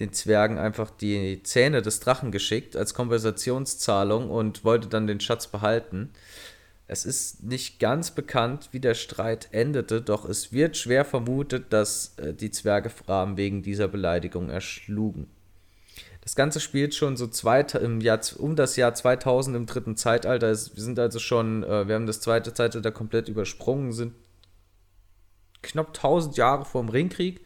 den 0.00 0.12
Zwergen 0.12 0.58
einfach 0.58 0.90
die 0.90 1.42
Zähne 1.42 1.82
des 1.82 2.00
Drachen 2.00 2.32
geschickt 2.32 2.76
als 2.76 2.94
Kompensationszahlung 2.94 4.30
und 4.30 4.64
wollte 4.64 4.88
dann 4.88 5.06
den 5.06 5.20
Schatz 5.20 5.46
behalten. 5.46 6.10
Es 6.86 7.06
ist 7.06 7.42
nicht 7.44 7.80
ganz 7.80 8.10
bekannt, 8.10 8.68
wie 8.72 8.80
der 8.80 8.94
Streit 8.94 9.48
endete, 9.52 10.02
doch 10.02 10.28
es 10.28 10.52
wird 10.52 10.76
schwer 10.76 11.04
vermutet, 11.04 11.72
dass 11.72 12.14
äh, 12.18 12.34
die 12.34 12.50
Zwerge 12.50 12.90
Fram 12.90 13.36
wegen 13.36 13.62
dieser 13.62 13.88
Beleidigung 13.88 14.50
erschlugen. 14.50 15.28
Das 16.20 16.34
Ganze 16.34 16.58
spielt 16.60 16.94
schon 16.94 17.16
so 17.16 17.26
zwei, 17.26 17.60
im 17.60 18.00
Jahr, 18.00 18.20
um 18.38 18.56
das 18.56 18.76
Jahr 18.76 18.94
2000 18.94 19.56
im 19.56 19.66
dritten 19.66 19.96
Zeitalter. 19.96 20.48
wir 20.48 20.56
sind 20.56 20.98
also 20.98 21.18
schon, 21.18 21.62
äh, 21.62 21.86
wir 21.86 21.94
haben 21.94 22.06
das 22.06 22.20
zweite 22.20 22.52
Zeitalter 22.52 22.92
komplett 22.92 23.28
übersprungen, 23.28 23.92
sind 23.92 24.14
knapp 25.62 25.88
1000 25.88 26.36
Jahre 26.36 26.64
vor 26.64 26.82
dem 26.82 26.90
Ringkrieg, 26.90 27.40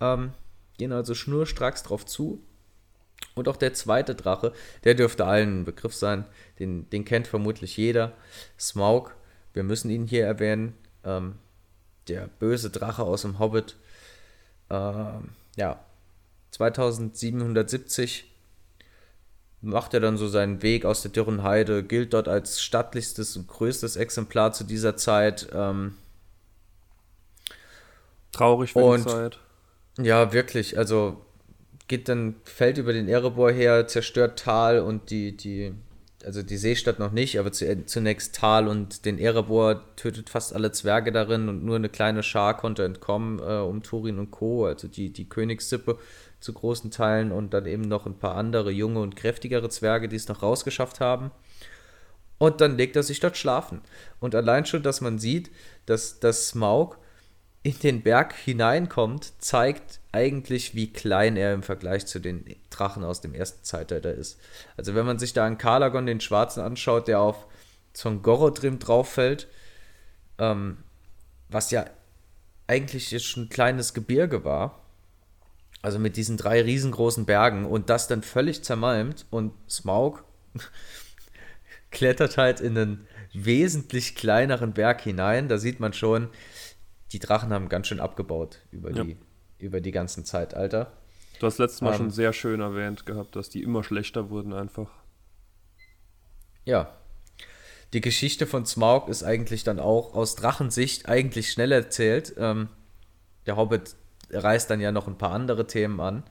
ähm, 0.00 0.32
gehen 0.78 0.92
also 0.92 1.14
schnurstracks 1.14 1.82
drauf 1.82 2.04
zu. 2.06 2.42
Und 3.34 3.48
auch 3.48 3.56
der 3.56 3.74
zweite 3.74 4.14
Drache, 4.14 4.52
der 4.84 4.94
dürfte 4.94 5.26
allen 5.26 5.60
ein 5.60 5.64
Begriff 5.64 5.94
sein, 5.94 6.24
den, 6.58 6.88
den 6.90 7.04
kennt 7.04 7.26
vermutlich 7.26 7.76
jeder. 7.76 8.12
Smaug, 8.58 9.14
wir 9.52 9.62
müssen 9.62 9.90
ihn 9.90 10.06
hier 10.06 10.24
erwähnen. 10.24 10.74
Ähm, 11.04 11.36
der 12.08 12.28
böse 12.38 12.70
Drache 12.70 13.02
aus 13.02 13.22
dem 13.22 13.38
Hobbit. 13.38 13.76
Ähm, 14.70 15.30
ja, 15.56 15.84
2770 16.50 18.30
macht 19.60 19.94
er 19.94 20.00
dann 20.00 20.16
so 20.16 20.28
seinen 20.28 20.62
Weg 20.62 20.84
aus 20.84 21.02
der 21.02 21.10
dürren 21.10 21.42
Heide, 21.42 21.82
gilt 21.82 22.12
dort 22.12 22.28
als 22.28 22.60
stattlichstes 22.60 23.36
und 23.36 23.48
größtes 23.48 23.96
Exemplar 23.96 24.52
zu 24.52 24.64
dieser 24.64 24.96
Zeit. 24.96 25.48
Ähm, 25.52 25.96
Traurig 28.32 28.72
für 28.72 28.80
und, 28.80 29.04
die 29.04 29.10
Zeit. 29.10 29.38
Ja, 29.98 30.32
wirklich. 30.32 30.76
Also 30.76 31.24
geht 31.88 32.08
dann, 32.08 32.36
fällt 32.44 32.78
über 32.78 32.92
den 32.92 33.08
Erebor 33.08 33.50
her, 33.52 33.86
zerstört 33.86 34.38
Tal 34.38 34.80
und 34.80 35.10
die, 35.10 35.36
die, 35.36 35.74
also 36.24 36.42
die 36.42 36.56
Seestadt 36.56 36.98
noch 36.98 37.12
nicht, 37.12 37.38
aber 37.38 37.52
zunächst 37.52 38.34
Tal 38.34 38.66
und 38.66 39.04
den 39.04 39.18
Erebor 39.18 39.82
tötet 39.96 40.30
fast 40.30 40.54
alle 40.54 40.72
Zwerge 40.72 41.12
darin 41.12 41.48
und 41.48 41.64
nur 41.64 41.76
eine 41.76 41.88
kleine 41.88 42.22
Schar 42.22 42.56
konnte 42.56 42.84
entkommen 42.84 43.38
äh, 43.38 43.60
um 43.60 43.82
Turin 43.82 44.18
und 44.18 44.30
Co., 44.30 44.66
also 44.66 44.88
die, 44.88 45.10
die 45.10 45.28
Königssippe 45.28 45.98
zu 46.40 46.52
großen 46.52 46.90
Teilen 46.90 47.32
und 47.32 47.54
dann 47.54 47.66
eben 47.66 47.82
noch 47.82 48.06
ein 48.06 48.18
paar 48.18 48.34
andere 48.34 48.70
junge 48.70 49.00
und 49.00 49.16
kräftigere 49.16 49.68
Zwerge, 49.68 50.08
die 50.08 50.16
es 50.16 50.28
noch 50.28 50.42
rausgeschafft 50.42 51.00
haben. 51.00 51.30
Und 52.38 52.60
dann 52.60 52.76
legt 52.76 52.96
er 52.96 53.02
sich 53.02 53.20
dort 53.20 53.36
schlafen. 53.36 53.80
Und 54.20 54.34
allein 54.34 54.66
schon, 54.66 54.82
dass 54.82 55.00
man 55.00 55.18
sieht, 55.18 55.50
dass 55.86 56.20
das 56.20 56.48
Smaug 56.48 56.98
in 57.64 57.78
den 57.78 58.02
Berg 58.02 58.34
hineinkommt, 58.34 59.32
zeigt 59.42 60.00
eigentlich, 60.12 60.74
wie 60.74 60.92
klein 60.92 61.36
er 61.36 61.54
im 61.54 61.62
Vergleich 61.62 62.06
zu 62.06 62.20
den 62.20 62.44
Drachen 62.68 63.02
aus 63.02 63.22
dem 63.22 63.34
ersten 63.34 63.64
Zeitalter 63.64 64.12
ist. 64.12 64.38
Also 64.76 64.94
wenn 64.94 65.06
man 65.06 65.18
sich 65.18 65.32
da 65.32 65.46
an 65.46 65.56
Kalagon, 65.56 66.04
den 66.04 66.20
Schwarzen, 66.20 66.62
anschaut, 66.62 67.08
der 67.08 67.20
auf 67.20 67.46
Zongorodrim 67.94 68.78
drauffällt, 68.78 69.48
ähm, 70.38 70.76
was 71.48 71.70
ja 71.70 71.86
eigentlich 72.66 73.10
jetzt 73.10 73.34
ein 73.38 73.48
kleines 73.48 73.94
Gebirge 73.94 74.44
war, 74.44 74.80
also 75.80 75.98
mit 75.98 76.18
diesen 76.18 76.36
drei 76.36 76.60
riesengroßen 76.60 77.24
Bergen 77.24 77.64
und 77.64 77.88
das 77.88 78.08
dann 78.08 78.22
völlig 78.22 78.62
zermalmt 78.62 79.24
und 79.30 79.54
Smaug 79.70 80.22
klettert 81.90 82.36
halt 82.36 82.60
in 82.60 82.76
einen 82.76 83.06
wesentlich 83.32 84.14
kleineren 84.16 84.74
Berg 84.74 85.00
hinein, 85.00 85.48
da 85.48 85.56
sieht 85.56 85.80
man 85.80 85.94
schon, 85.94 86.28
die 87.12 87.18
Drachen 87.18 87.52
haben 87.52 87.68
ganz 87.68 87.86
schön 87.86 88.00
abgebaut 88.00 88.60
über, 88.70 88.90
ja. 88.90 89.04
die, 89.04 89.16
über 89.58 89.80
die 89.80 89.92
ganzen 89.92 90.24
Zeitalter. 90.24 90.92
Du 91.38 91.46
hast 91.46 91.58
letztes 91.58 91.80
Mal 91.80 91.92
ähm, 91.92 91.96
schon 91.96 92.10
sehr 92.10 92.32
schön 92.32 92.60
erwähnt 92.60 93.06
gehabt, 93.06 93.36
dass 93.36 93.50
die 93.50 93.62
immer 93.62 93.84
schlechter 93.84 94.30
wurden 94.30 94.52
einfach. 94.52 94.90
Ja. 96.64 96.96
Die 97.92 98.00
Geschichte 98.00 98.46
von 98.46 98.66
Smaug 98.66 99.08
ist 99.08 99.22
eigentlich 99.22 99.62
dann 99.62 99.78
auch 99.78 100.14
aus 100.14 100.34
Drachensicht 100.34 101.08
eigentlich 101.08 101.52
schnell 101.52 101.70
erzählt. 101.70 102.34
Ähm, 102.38 102.68
der 103.46 103.56
Hobbit 103.56 103.94
reißt 104.30 104.70
dann 104.70 104.80
ja 104.80 104.90
noch 104.90 105.06
ein 105.06 105.18
paar 105.18 105.32
andere 105.32 105.66
Themen 105.66 106.00
an. 106.00 106.24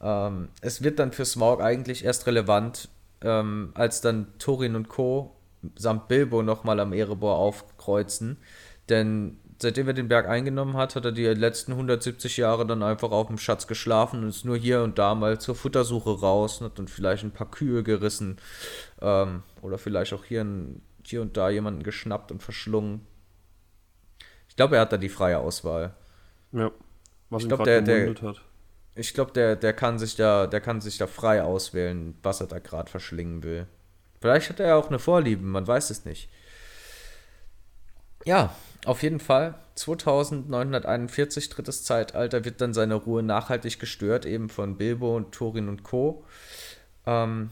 Ähm, 0.00 0.48
es 0.60 0.82
wird 0.82 0.98
dann 0.98 1.12
für 1.12 1.24
Smaug 1.24 1.60
eigentlich 1.60 2.04
erst 2.04 2.26
relevant, 2.26 2.88
ähm, 3.22 3.72
als 3.74 4.00
dann 4.00 4.32
Thorin 4.38 4.76
und 4.76 4.88
Co. 4.88 5.36
samt 5.76 6.08
Bilbo 6.08 6.42
nochmal 6.42 6.80
am 6.80 6.92
Erebor 6.92 7.36
aufkreuzen. 7.38 8.38
Denn 8.88 9.38
seitdem 9.64 9.88
er 9.88 9.94
den 9.94 10.08
Berg 10.08 10.28
eingenommen 10.28 10.76
hat, 10.76 10.94
hat 10.94 11.06
er 11.06 11.12
die 11.12 11.24
letzten 11.24 11.72
170 11.72 12.36
Jahre 12.36 12.66
dann 12.66 12.82
einfach 12.82 13.10
auf 13.10 13.28
dem 13.28 13.38
Schatz 13.38 13.66
geschlafen 13.66 14.22
und 14.22 14.28
ist 14.28 14.44
nur 14.44 14.58
hier 14.58 14.82
und 14.82 14.98
da 14.98 15.14
mal 15.14 15.40
zur 15.40 15.54
Futtersuche 15.54 16.20
raus 16.20 16.60
und 16.60 16.66
hat 16.66 16.78
dann 16.78 16.86
vielleicht 16.86 17.24
ein 17.24 17.30
paar 17.30 17.50
Kühe 17.50 17.82
gerissen 17.82 18.36
ähm, 19.00 19.42
oder 19.62 19.78
vielleicht 19.78 20.12
auch 20.12 20.24
hier, 20.24 20.42
ein, 20.42 20.82
hier 21.02 21.22
und 21.22 21.38
da 21.38 21.48
jemanden 21.48 21.82
geschnappt 21.82 22.30
und 22.30 22.42
verschlungen. 22.42 23.06
Ich 24.50 24.56
glaube, 24.56 24.76
er 24.76 24.82
hat 24.82 24.92
da 24.92 24.98
die 24.98 25.08
freie 25.08 25.38
Auswahl. 25.38 25.94
Ja, 26.52 26.70
was 27.30 27.42
ich 27.42 27.48
glaube, 27.48 27.64
der, 27.64 27.80
der, 27.80 28.14
hat. 28.14 28.42
Ich 28.94 29.14
glaube, 29.14 29.32
der, 29.32 29.56
der 29.56 29.72
kann 29.72 29.98
sich 29.98 30.14
da, 30.14 30.46
der 30.46 30.60
kann 30.60 30.82
sich 30.82 30.98
da 30.98 31.06
frei 31.06 31.42
auswählen, 31.42 32.18
was 32.22 32.42
er 32.42 32.48
da 32.48 32.58
gerade 32.58 32.90
verschlingen 32.90 33.42
will. 33.42 33.66
Vielleicht 34.20 34.50
hat 34.50 34.60
er 34.60 34.68
ja 34.68 34.76
auch 34.76 34.88
eine 34.88 34.98
Vorliebe, 34.98 35.42
man 35.42 35.66
weiß 35.66 35.88
es 35.88 36.04
nicht. 36.04 36.28
Ja, 38.26 38.54
auf 38.84 39.02
jeden 39.02 39.20
Fall. 39.20 39.54
2941, 39.76 41.48
drittes 41.48 41.84
Zeitalter, 41.84 42.44
wird 42.44 42.60
dann 42.60 42.74
seine 42.74 42.94
Ruhe 42.94 43.22
nachhaltig 43.22 43.78
gestört, 43.78 44.26
eben 44.26 44.48
von 44.48 44.76
Bilbo 44.76 45.16
und 45.16 45.32
Thorin 45.32 45.68
und 45.68 45.82
Co. 45.82 46.24
Ähm, 47.06 47.50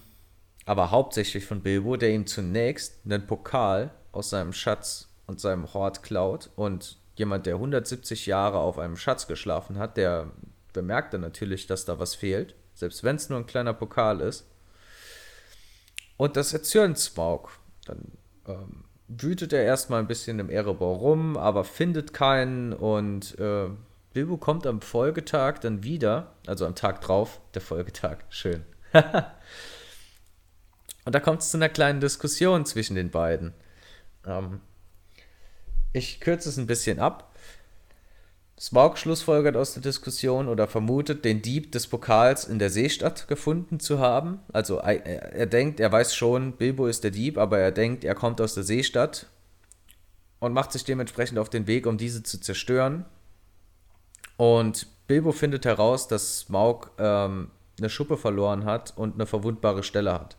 aber 0.64 0.90
hauptsächlich 0.90 1.47
von 1.47 1.62
Bilbo, 1.62 1.97
der 1.97 2.11
ihm 2.11 2.27
zunächst 2.27 3.01
einen 3.05 3.27
Pokal 3.27 3.90
aus 4.12 4.31
seinem 4.31 4.53
Schatz 4.53 5.09
und 5.27 5.40
seinem 5.40 5.73
Hort 5.75 6.03
klaut. 6.03 6.51
Und 6.57 6.99
jemand, 7.16 7.47
der 7.47 7.55
170 7.55 8.27
Jahre 8.27 8.59
auf 8.59 8.79
einem 8.79 8.97
Schatz 8.97 9.27
geschlafen 9.27 9.79
hat, 9.79 9.97
der 9.97 10.31
bemerkt 10.73 11.14
dann 11.14 11.21
natürlich, 11.21 11.66
dass 11.66 11.85
da 11.85 11.99
was 11.99 12.14
fehlt, 12.14 12.55
selbst 12.75 13.05
wenn 13.05 13.16
es 13.16 13.29
nur 13.29 13.38
ein 13.38 13.47
kleiner 13.47 13.75
Pokal 13.75 14.21
ist. 14.21 14.47
Und 16.16 16.37
das 16.37 16.53
erzürnt 16.53 16.99
Smaug. 16.99 17.51
Dann 17.85 18.12
ähm, 18.47 18.85
wütet 19.09 19.53
er 19.53 19.65
erstmal 19.65 20.01
ein 20.01 20.07
bisschen 20.07 20.38
im 20.38 20.51
Erebor 20.51 20.99
rum, 20.99 21.37
aber 21.37 21.65
findet 21.65 22.12
keinen 22.12 22.73
und 22.73 23.38
äh, 23.38 23.69
Bilbo 24.12 24.37
kommt 24.37 24.67
am 24.67 24.81
Folgetag 24.81 25.59
dann 25.61 25.83
wieder, 25.83 26.35
also 26.47 26.67
am 26.67 26.75
Tag 26.75 27.01
drauf, 27.01 27.41
der 27.55 27.62
Folgetag, 27.62 28.19
schön. 28.31 28.65
und 31.05 31.15
da 31.15 31.21
kommt 31.21 31.41
es 31.41 31.51
zu 31.51 31.57
einer 31.57 31.69
kleinen 31.69 32.01
Diskussion 32.01 32.67
zwischen 32.67 32.95
den 32.95 33.11
beiden. 33.11 33.55
Ähm, 34.27 34.61
ich 35.93 36.21
kürze 36.21 36.49
es 36.49 36.57
ein 36.57 36.67
bisschen 36.67 36.99
ab. 36.99 37.32
Smaug 38.62 38.96
schlussfolgert 38.96 39.57
aus 39.57 39.75
der 39.75 39.83
Diskussion 39.83 40.46
oder 40.46 40.68
vermutet, 40.68 41.25
den 41.25 41.42
Dieb 41.42 41.72
des 41.72 41.88
Pokals 41.88 42.44
in 42.44 42.61
der 42.61 42.70
Seestadt 42.70 43.27
gefunden 43.27 43.81
zu 43.81 43.98
haben. 43.98 44.38
Also 44.53 44.77
er, 44.77 45.05
er 45.05 45.46
denkt, 45.46 45.81
er 45.81 45.90
weiß 45.90 46.14
schon, 46.14 46.53
Bilbo 46.53 46.87
ist 46.87 47.03
der 47.03 47.11
Dieb, 47.11 47.38
aber 47.38 47.59
er 47.59 47.72
denkt, 47.72 48.05
er 48.05 48.14
kommt 48.14 48.40
aus 48.40 48.55
der 48.55 48.62
Seestadt 48.62 49.27
und 50.38 50.53
macht 50.53 50.70
sich 50.70 50.85
dementsprechend 50.85 51.40
auf 51.40 51.51
den 51.51 51.66
Weg, 51.66 51.88
um 51.88 51.98
diese 51.98 52.22
zu 52.22 52.40
zerstören. 52.40 53.05
Und 54.37 54.87
Bilbo 55.09 55.33
findet 55.33 55.64
heraus, 55.64 56.07
dass 56.07 56.38
Smaug 56.38 56.92
ähm, 56.98 57.51
eine 57.79 57.90
Schuppe 57.90 58.16
verloren 58.16 58.64
hat 58.64 58.96
und 58.96 59.14
eine 59.14 59.27
verwundbare 59.27 59.83
Stelle 59.83 60.12
hat. 60.12 60.37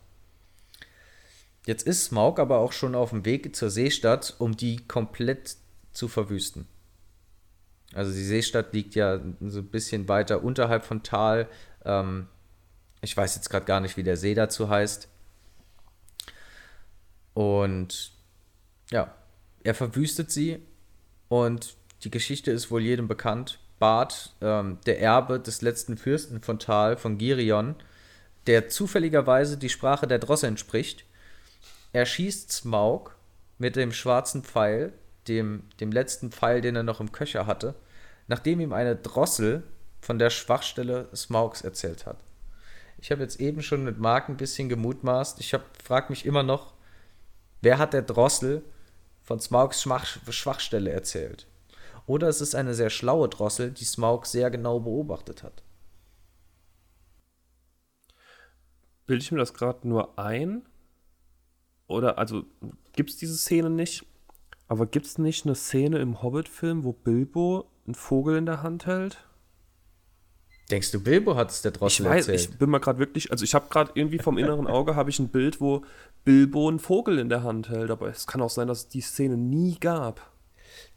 Jetzt 1.65 1.85
ist 1.85 2.05
Smaug 2.05 2.39
aber 2.39 2.59
auch 2.59 2.71
schon 2.71 2.95
auf 2.95 3.09
dem 3.09 3.25
Weg 3.25 3.53
zur 3.53 3.69
Seestadt, 3.69 4.33
um 4.39 4.55
die 4.55 4.77
komplett 4.87 5.57
zu 5.91 6.07
verwüsten. 6.07 6.69
Also 7.93 8.11
die 8.11 8.23
Seestadt 8.23 8.73
liegt 8.73 8.95
ja 8.95 9.19
so 9.41 9.59
ein 9.59 9.67
bisschen 9.67 10.07
weiter 10.07 10.43
unterhalb 10.43 10.83
von 10.85 11.03
Tal. 11.03 11.47
Ähm, 11.85 12.27
ich 13.01 13.15
weiß 13.15 13.35
jetzt 13.35 13.49
gerade 13.49 13.65
gar 13.65 13.79
nicht, 13.79 13.97
wie 13.97 14.03
der 14.03 14.17
See 14.17 14.33
dazu 14.33 14.69
heißt. 14.69 15.07
Und 17.33 18.11
ja, 18.91 19.13
er 19.63 19.73
verwüstet 19.73 20.31
sie 20.31 20.59
und 21.29 21.75
die 22.03 22.11
Geschichte 22.11 22.51
ist 22.51 22.69
wohl 22.69 22.81
jedem 22.81 23.07
bekannt. 23.07 23.59
Bart, 23.79 24.33
ähm, 24.41 24.77
der 24.85 25.01
Erbe 25.01 25.39
des 25.39 25.61
letzten 25.61 25.97
Fürsten 25.97 26.41
von 26.41 26.59
Tal, 26.59 26.95
von 26.95 27.17
Girion, 27.17 27.75
der 28.47 28.69
zufälligerweise 28.69 29.57
die 29.57 29.69
Sprache 29.69 30.07
der 30.07 30.19
Drosseln 30.19 30.57
spricht, 30.57 31.05
erschießt 31.91 32.51
Smaug 32.51 33.15
mit 33.57 33.75
dem 33.75 33.91
schwarzen 33.91 34.43
Pfeil, 34.43 34.93
dem, 35.27 35.63
dem 35.79 35.91
letzten 35.91 36.31
Pfeil, 36.31 36.61
den 36.61 36.75
er 36.75 36.83
noch 36.83 36.99
im 36.99 37.11
Köcher 37.11 37.45
hatte, 37.45 37.75
nachdem 38.27 38.59
ihm 38.59 38.73
eine 38.73 38.95
Drossel 38.95 39.63
von 40.01 40.19
der 40.19 40.29
Schwachstelle 40.29 41.07
Smaugs 41.15 41.61
erzählt 41.61 42.05
hat. 42.05 42.17
Ich 42.97 43.11
habe 43.11 43.21
jetzt 43.21 43.39
eben 43.39 43.61
schon 43.61 43.83
mit 43.83 43.99
Mark 43.99 44.29
ein 44.29 44.37
bisschen 44.37 44.69
gemutmaßt. 44.69 45.39
Ich 45.39 45.55
frage 45.83 46.07
mich 46.09 46.25
immer 46.25 46.43
noch, 46.43 46.73
wer 47.61 47.77
hat 47.77 47.93
der 47.93 48.01
Drossel 48.01 48.63
von 49.21 49.39
Smaugs 49.39 49.81
Schwach, 49.81 50.05
Schwachstelle 50.29 50.91
erzählt? 50.91 51.47
Oder 52.05 52.27
es 52.27 52.41
ist 52.41 52.55
eine 52.55 52.73
sehr 52.73 52.89
schlaue 52.89 53.29
Drossel, 53.29 53.71
die 53.71 53.85
Smaug 53.85 54.25
sehr 54.25 54.51
genau 54.51 54.79
beobachtet 54.79 55.43
hat. 55.43 55.63
bilde 59.05 59.23
ich 59.23 59.31
mir 59.31 59.39
das 59.39 59.53
gerade 59.53 59.87
nur 59.87 60.17
ein? 60.17 60.63
Oder, 61.87 62.17
also, 62.17 62.43
gibt 62.93 63.09
es 63.09 63.17
diese 63.17 63.37
Szene 63.37 63.69
nicht? 63.69 64.05
Aber 64.67 64.85
gibt 64.85 65.05
es 65.05 65.17
nicht 65.17 65.45
eine 65.45 65.55
Szene 65.55 65.99
im 65.99 66.21
Hobbit-Film, 66.21 66.83
wo 66.83 66.93
Bilbo 66.93 67.69
einen 67.85 67.95
Vogel 67.95 68.37
in 68.37 68.45
der 68.45 68.63
Hand 68.63 68.85
hält? 68.85 69.23
Denkst 70.71 70.91
du, 70.91 71.03
Bilbo 71.03 71.35
hat 71.35 71.51
es 71.51 71.61
der 71.61 71.71
Drossel 71.71 72.05
ich 72.05 72.11
weiß, 72.11 72.27
erzählt? 72.27 72.51
Ich 72.51 72.57
bin 72.57 72.69
mal 72.69 72.79
gerade 72.79 72.99
wirklich, 72.99 73.31
also 73.31 73.43
ich 73.43 73.53
habe 73.53 73.67
gerade 73.69 73.91
irgendwie 73.95 74.19
vom 74.19 74.37
inneren 74.37 74.67
Auge 74.67 74.95
habe 74.95 75.09
ich 75.09 75.19
ein 75.19 75.27
Bild, 75.27 75.59
wo 75.59 75.83
Bilbo 76.23 76.69
einen 76.69 76.79
Vogel 76.79 77.19
in 77.19 77.29
der 77.29 77.43
Hand 77.43 77.69
hält, 77.69 77.91
aber 77.91 78.07
es 78.07 78.27
kann 78.27 78.41
auch 78.41 78.49
sein, 78.49 78.67
dass 78.67 78.79
es 78.79 78.87
die 78.87 79.01
Szene 79.01 79.37
nie 79.37 79.77
gab. 79.79 80.31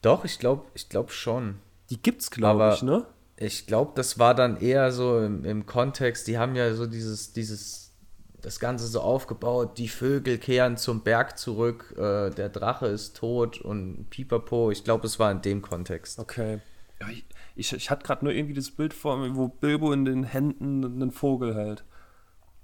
Doch, 0.02 0.24
ich 0.24 0.38
glaube 0.38 0.64
ich 0.74 0.88
glaub 0.88 1.10
schon. 1.10 1.56
Die 1.90 2.00
gibt's, 2.00 2.30
glaube 2.30 2.72
ich, 2.74 2.82
ne? 2.82 3.06
Ich 3.36 3.66
glaube, 3.66 3.92
das 3.94 4.18
war 4.18 4.34
dann 4.34 4.60
eher 4.60 4.92
so 4.92 5.20
im, 5.20 5.44
im 5.44 5.66
Kontext, 5.66 6.26
die 6.26 6.38
haben 6.38 6.56
ja 6.56 6.72
so 6.74 6.86
dieses, 6.86 7.32
dieses, 7.32 7.92
das 8.40 8.60
Ganze 8.60 8.86
so 8.86 9.00
aufgebaut, 9.00 9.78
die 9.78 9.88
Vögel 9.88 10.38
kehren 10.38 10.76
zum 10.76 11.02
Berg 11.02 11.38
zurück, 11.38 11.94
äh, 11.98 12.30
der 12.30 12.48
Drache 12.48 12.86
ist 12.86 13.16
tot 13.16 13.60
und 13.60 14.08
pipapo. 14.08 14.70
Ich 14.70 14.84
glaube, 14.84 15.06
es 15.06 15.18
war 15.18 15.30
in 15.30 15.42
dem 15.42 15.60
Kontext. 15.60 16.18
Okay. 16.18 16.60
Ja, 17.00 17.08
ich, 17.08 17.24
ich, 17.54 17.72
ich 17.72 17.90
hatte 17.90 18.06
gerade 18.06 18.24
nur 18.24 18.32
irgendwie 18.32 18.54
das 18.54 18.70
Bild 18.70 18.94
vor 18.94 19.16
mir, 19.16 19.34
wo 19.36 19.48
Bilbo 19.48 19.92
in 19.92 20.04
den 20.04 20.24
Händen 20.24 20.84
einen 20.84 21.10
Vogel 21.10 21.54
hält. 21.54 21.84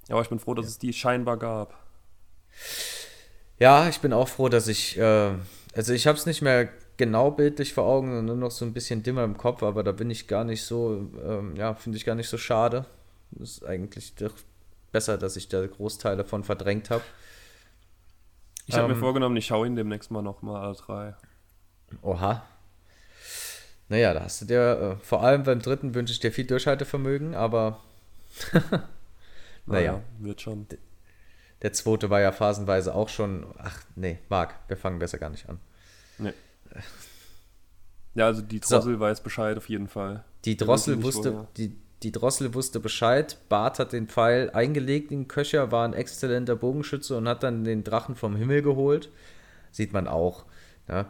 Aber 0.09 0.21
ich 0.21 0.29
bin 0.29 0.39
froh, 0.39 0.53
dass 0.53 0.65
ja. 0.65 0.69
es 0.69 0.79
die 0.79 0.93
scheinbar 0.93 1.37
gab. 1.37 1.77
Ja, 3.59 3.87
ich 3.87 3.99
bin 3.99 4.13
auch 4.13 4.27
froh, 4.27 4.49
dass 4.49 4.67
ich, 4.67 4.97
äh, 4.97 5.31
also 5.75 5.93
ich 5.93 6.07
habe 6.07 6.17
es 6.17 6.25
nicht 6.25 6.41
mehr 6.41 6.69
genau 6.97 7.31
bildlich 7.31 7.73
vor 7.73 7.85
Augen 7.85 8.17
und 8.17 8.25
nur 8.25 8.35
noch 8.35 8.51
so 8.51 8.65
ein 8.65 8.73
bisschen 8.73 9.03
dimmer 9.03 9.23
im 9.23 9.37
Kopf, 9.37 9.63
aber 9.63 9.83
da 9.83 9.91
bin 9.91 10.09
ich 10.09 10.27
gar 10.27 10.43
nicht 10.43 10.63
so, 10.63 11.09
ähm, 11.23 11.55
ja, 11.55 11.73
finde 11.73 11.97
ich 11.97 12.05
gar 12.05 12.15
nicht 12.15 12.29
so 12.29 12.37
schade. 12.37 12.85
Das 13.31 13.49
ist 13.49 13.65
eigentlich 13.65 14.15
doch 14.15 14.33
besser, 14.91 15.17
dass 15.17 15.35
ich 15.35 15.47
da 15.49 15.65
Großteile 15.65 16.17
davon 16.17 16.43
verdrängt 16.43 16.89
habe. 16.89 17.03
Ich 18.67 18.75
habe 18.75 18.85
ähm, 18.85 18.91
mir 18.93 18.99
vorgenommen, 18.99 19.35
ich 19.37 19.45
schaue 19.45 19.67
ihn 19.67 19.75
demnächst 19.75 20.11
mal 20.11 20.21
nochmal 20.21 20.63
alle 20.63 20.75
drei. 20.75 21.15
Oha. 22.01 22.43
Naja, 23.89 24.13
da 24.13 24.23
hast 24.23 24.41
du 24.41 24.45
dir, 24.45 24.97
äh, 24.99 25.05
vor 25.05 25.23
allem 25.23 25.43
beim 25.43 25.59
dritten 25.59 25.93
wünsche 25.93 26.13
ich 26.13 26.19
dir 26.19 26.31
viel 26.31 26.45
Durchhaltevermögen, 26.45 27.35
aber 27.35 27.79
naja. 29.65 30.01
Wird 30.19 30.41
schon. 30.41 30.67
Der 31.61 31.73
zweite 31.73 32.09
war 32.09 32.21
ja 32.21 32.31
phasenweise 32.31 32.93
auch 32.95 33.09
schon, 33.09 33.45
ach 33.57 33.83
nee, 33.95 34.19
Marc, 34.29 34.55
wir 34.67 34.77
fangen 34.77 34.99
besser 34.99 35.17
gar 35.17 35.29
nicht 35.29 35.47
an. 35.49 35.59
Nee. 36.17 36.33
Ja, 38.15 38.27
also 38.27 38.43
die 38.43 38.59
Drossel 38.59 38.93
so. 38.93 38.99
weiß 38.99 39.21
Bescheid 39.21 39.57
auf 39.57 39.69
jeden 39.69 39.87
Fall. 39.87 40.23
Die 40.45 40.55
Drossel 40.55 41.01
wusste, 41.01 41.33
woher. 41.33 41.47
die, 41.57 41.75
die 42.03 42.11
Drossel 42.11 42.53
wusste 42.53 42.79
Bescheid. 42.79 43.37
Bart 43.49 43.79
hat 43.79 43.93
den 43.93 44.07
Pfeil 44.07 44.51
eingelegt 44.51 45.11
in 45.11 45.21
den 45.21 45.27
Köcher, 45.27 45.71
war 45.71 45.83
ein 45.83 45.93
exzellenter 45.93 46.55
Bogenschütze 46.55 47.17
und 47.17 47.27
hat 47.27 47.41
dann 47.41 47.63
den 47.63 47.83
Drachen 47.83 48.15
vom 48.15 48.35
Himmel 48.35 48.61
geholt. 48.61 49.09
Sieht 49.71 49.93
man 49.93 50.07
auch. 50.07 50.45
Ne? 50.87 51.07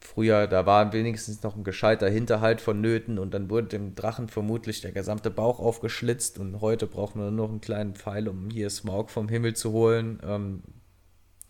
Früher, 0.00 0.46
da 0.46 0.64
war 0.64 0.92
wenigstens 0.92 1.42
noch 1.42 1.56
ein 1.56 1.62
gescheiter 1.62 2.08
Hinterhalt 2.08 2.60
vonnöten 2.60 3.18
und 3.18 3.32
dann 3.32 3.50
wurde 3.50 3.68
dem 3.68 3.94
Drachen 3.94 4.28
vermutlich 4.28 4.80
der 4.80 4.92
gesamte 4.92 5.30
Bauch 5.30 5.60
aufgeschlitzt 5.60 6.38
und 6.38 6.60
heute 6.60 6.86
braucht 6.86 7.16
man 7.16 7.34
nur 7.34 7.46
noch 7.46 7.50
einen 7.50 7.60
kleinen 7.60 7.94
Pfeil, 7.94 8.26
um 8.26 8.50
hier 8.50 8.70
Smaug 8.70 9.10
vom 9.10 9.28
Himmel 9.28 9.54
zu 9.54 9.72
holen, 9.72 10.18
ähm, 10.24 10.62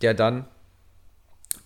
der 0.01 0.13
dann 0.13 0.47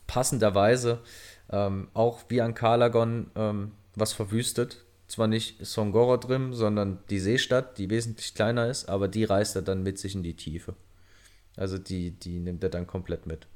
passenderweise 0.06 1.02
ähm, 1.50 1.90
auch 1.94 2.22
wie 2.30 2.42
an 2.42 2.54
Kalagon 2.54 3.32
ähm, 3.36 3.72
was 3.96 4.14
verwüstet. 4.14 4.86
Zwar 5.08 5.28
nicht 5.28 5.64
Songorodrim, 5.64 6.54
sondern 6.54 7.00
die 7.10 7.20
Seestadt, 7.20 7.78
die 7.78 7.90
wesentlich 7.90 8.34
kleiner 8.34 8.70
ist, 8.70 8.90
aber 8.90 9.08
die 9.08 9.24
reißt 9.24 9.56
er 9.56 9.62
dann 9.62 9.84
mit 9.84 10.00
sich 10.00 10.16
in 10.16 10.24
die 10.24 10.36
Tiefe. 10.36 10.76
Also 11.58 11.78
die, 11.78 12.12
die 12.12 12.40
nimmt 12.40 12.64
er 12.64 12.70
dann 12.70 12.88
komplett 12.88 13.28
mit. 13.28 13.48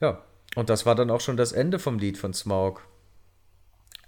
Ja, 0.00 0.22
und 0.54 0.70
das 0.70 0.86
war 0.86 0.94
dann 0.94 1.10
auch 1.10 1.20
schon 1.20 1.36
das 1.36 1.52
Ende 1.52 1.78
vom 1.78 1.98
Lied 1.98 2.18
von 2.18 2.34
Smaug 2.34 2.82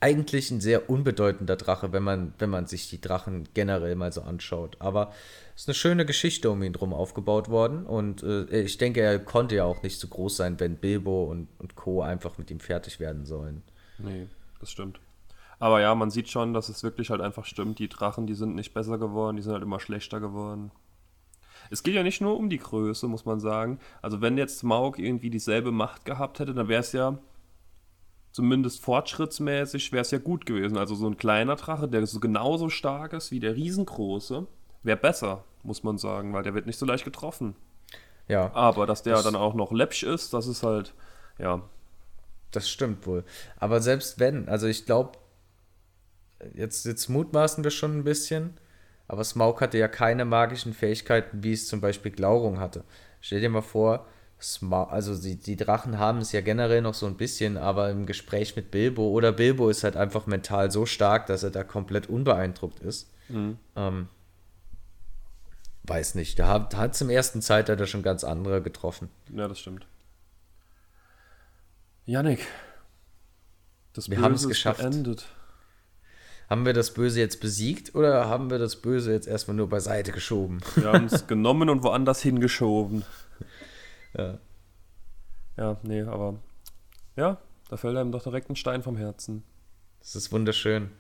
eigentlich 0.00 0.50
ein 0.50 0.60
sehr 0.60 0.88
unbedeutender 0.88 1.56
Drache, 1.56 1.92
wenn 1.92 2.02
man, 2.02 2.32
wenn 2.38 2.48
man 2.48 2.66
sich 2.66 2.88
die 2.88 3.00
Drachen 3.00 3.48
generell 3.52 3.94
mal 3.96 4.12
so 4.12 4.22
anschaut. 4.22 4.76
Aber 4.78 5.12
es 5.54 5.62
ist 5.62 5.68
eine 5.68 5.74
schöne 5.74 6.06
Geschichte 6.06 6.50
um 6.50 6.62
ihn 6.62 6.72
drum 6.72 6.94
aufgebaut 6.94 7.50
worden. 7.50 7.84
Und 7.84 8.22
äh, 8.22 8.62
ich 8.62 8.78
denke, 8.78 9.02
er 9.02 9.18
konnte 9.18 9.56
ja 9.56 9.64
auch 9.64 9.82
nicht 9.82 10.00
so 10.00 10.08
groß 10.08 10.38
sein, 10.38 10.58
wenn 10.58 10.76
Bilbo 10.76 11.24
und, 11.24 11.48
und 11.58 11.76
Co. 11.76 12.00
einfach 12.00 12.38
mit 12.38 12.50
ihm 12.50 12.60
fertig 12.60 12.98
werden 12.98 13.26
sollen. 13.26 13.62
Nee, 13.98 14.26
das 14.58 14.70
stimmt. 14.70 15.00
Aber 15.58 15.82
ja, 15.82 15.94
man 15.94 16.10
sieht 16.10 16.30
schon, 16.30 16.54
dass 16.54 16.70
es 16.70 16.82
wirklich 16.82 17.10
halt 17.10 17.20
einfach 17.20 17.44
stimmt. 17.44 17.78
Die 17.78 17.88
Drachen, 17.88 18.26
die 18.26 18.34
sind 18.34 18.54
nicht 18.54 18.72
besser 18.72 18.96
geworden, 18.96 19.36
die 19.36 19.42
sind 19.42 19.52
halt 19.52 19.62
immer 19.62 19.80
schlechter 19.80 20.18
geworden. 20.18 20.70
Es 21.70 21.82
geht 21.82 21.94
ja 21.94 22.02
nicht 22.02 22.20
nur 22.20 22.36
um 22.36 22.50
die 22.50 22.58
Größe, 22.58 23.06
muss 23.08 23.24
man 23.24 23.40
sagen. 23.40 23.78
Also 24.02 24.20
wenn 24.20 24.36
jetzt 24.36 24.62
Mauk 24.64 24.98
irgendwie 24.98 25.30
dieselbe 25.30 25.70
Macht 25.70 26.04
gehabt 26.04 26.40
hätte, 26.40 26.52
dann 26.52 26.68
wäre 26.68 26.80
es 26.80 26.92
ja 26.92 27.18
zumindest 28.32 28.82
fortschrittsmäßig 28.82 29.92
wäre 29.92 30.02
es 30.02 30.10
ja 30.10 30.18
gut 30.18 30.46
gewesen. 30.46 30.76
Also 30.76 30.94
so 30.94 31.06
ein 31.06 31.16
kleiner 31.16 31.56
Drache, 31.56 31.88
der 31.88 32.06
so 32.06 32.20
genauso 32.20 32.68
stark 32.68 33.12
ist 33.12 33.30
wie 33.30 33.40
der 33.40 33.56
riesengroße, 33.56 34.46
wäre 34.82 34.96
besser, 34.96 35.44
muss 35.62 35.82
man 35.82 35.98
sagen, 35.98 36.32
weil 36.32 36.42
der 36.42 36.54
wird 36.54 36.66
nicht 36.66 36.78
so 36.78 36.86
leicht 36.86 37.04
getroffen. 37.04 37.56
Ja. 38.28 38.52
Aber 38.54 38.86
dass 38.86 39.02
der 39.02 39.14
das 39.14 39.24
dann 39.24 39.36
auch 39.36 39.54
noch 39.54 39.72
läppsch 39.72 40.04
ist, 40.04 40.32
das 40.32 40.46
ist 40.46 40.62
halt, 40.62 40.94
ja. 41.38 41.62
Das 42.52 42.68
stimmt 42.68 43.06
wohl. 43.06 43.24
Aber 43.58 43.80
selbst 43.80 44.18
wenn, 44.18 44.48
also 44.48 44.66
ich 44.66 44.84
glaube, 44.84 45.12
jetzt, 46.54 46.84
jetzt 46.84 47.08
mutmaßen 47.08 47.62
wir 47.62 47.70
schon 47.70 47.98
ein 47.98 48.04
bisschen, 48.04 48.54
aber 49.10 49.24
Smaug 49.24 49.60
hatte 49.60 49.76
ja 49.76 49.88
keine 49.88 50.24
magischen 50.24 50.72
Fähigkeiten, 50.72 51.42
wie 51.42 51.52
es 51.52 51.66
zum 51.66 51.80
Beispiel 51.80 52.12
Glaurung 52.12 52.60
hatte. 52.60 52.84
Stell 53.20 53.40
dir 53.40 53.50
mal 53.50 53.60
vor, 53.60 54.06
smart, 54.40 54.92
also 54.92 55.20
die, 55.20 55.34
die 55.34 55.56
Drachen 55.56 55.98
haben 55.98 56.18
es 56.18 56.30
ja 56.30 56.40
generell 56.42 56.80
noch 56.80 56.94
so 56.94 57.06
ein 57.06 57.16
bisschen, 57.16 57.56
aber 57.56 57.90
im 57.90 58.06
Gespräch 58.06 58.54
mit 58.54 58.70
Bilbo 58.70 59.08
oder 59.08 59.32
Bilbo 59.32 59.68
ist 59.68 59.82
halt 59.82 59.96
einfach 59.96 60.26
mental 60.26 60.70
so 60.70 60.86
stark, 60.86 61.26
dass 61.26 61.42
er 61.42 61.50
da 61.50 61.64
komplett 61.64 62.08
unbeeindruckt 62.08 62.78
ist. 62.78 63.10
Mhm. 63.28 63.58
Ähm, 63.74 64.06
weiß 65.82 66.14
nicht, 66.14 66.38
da 66.38 66.46
hat, 66.46 66.76
hat 66.76 66.94
zum 66.94 67.10
ersten 67.10 67.42
Zeitalter 67.42 67.88
schon 67.88 68.04
ganz 68.04 68.22
andere 68.22 68.62
getroffen. 68.62 69.08
Ja, 69.34 69.48
das 69.48 69.58
stimmt. 69.58 69.88
Yannick, 72.06 72.46
das 73.92 74.08
wir 74.08 74.20
haben 74.20 74.34
es 74.34 74.46
geschafft. 74.46 74.82
Beendet. 74.82 75.26
Haben 76.50 76.66
wir 76.66 76.72
das 76.72 76.92
Böse 76.92 77.20
jetzt 77.20 77.40
besiegt 77.40 77.94
oder 77.94 78.28
haben 78.28 78.50
wir 78.50 78.58
das 78.58 78.74
Böse 78.74 79.12
jetzt 79.12 79.28
erstmal 79.28 79.56
nur 79.56 79.68
beiseite 79.68 80.10
geschoben? 80.10 80.60
Wir 80.74 80.92
haben 80.92 81.04
es 81.06 81.28
genommen 81.28 81.70
und 81.70 81.84
woanders 81.84 82.20
hingeschoben. 82.20 83.04
Ja. 84.12 84.38
Ja, 85.56 85.76
nee, 85.84 86.02
aber 86.02 86.40
ja, 87.14 87.38
da 87.68 87.76
fällt 87.76 87.96
einem 87.96 88.10
doch 88.10 88.24
direkt 88.24 88.50
ein 88.50 88.56
Stein 88.56 88.82
vom 88.82 88.96
Herzen. 88.96 89.44
Das 90.00 90.16
ist 90.16 90.32
wunderschön. 90.32 90.90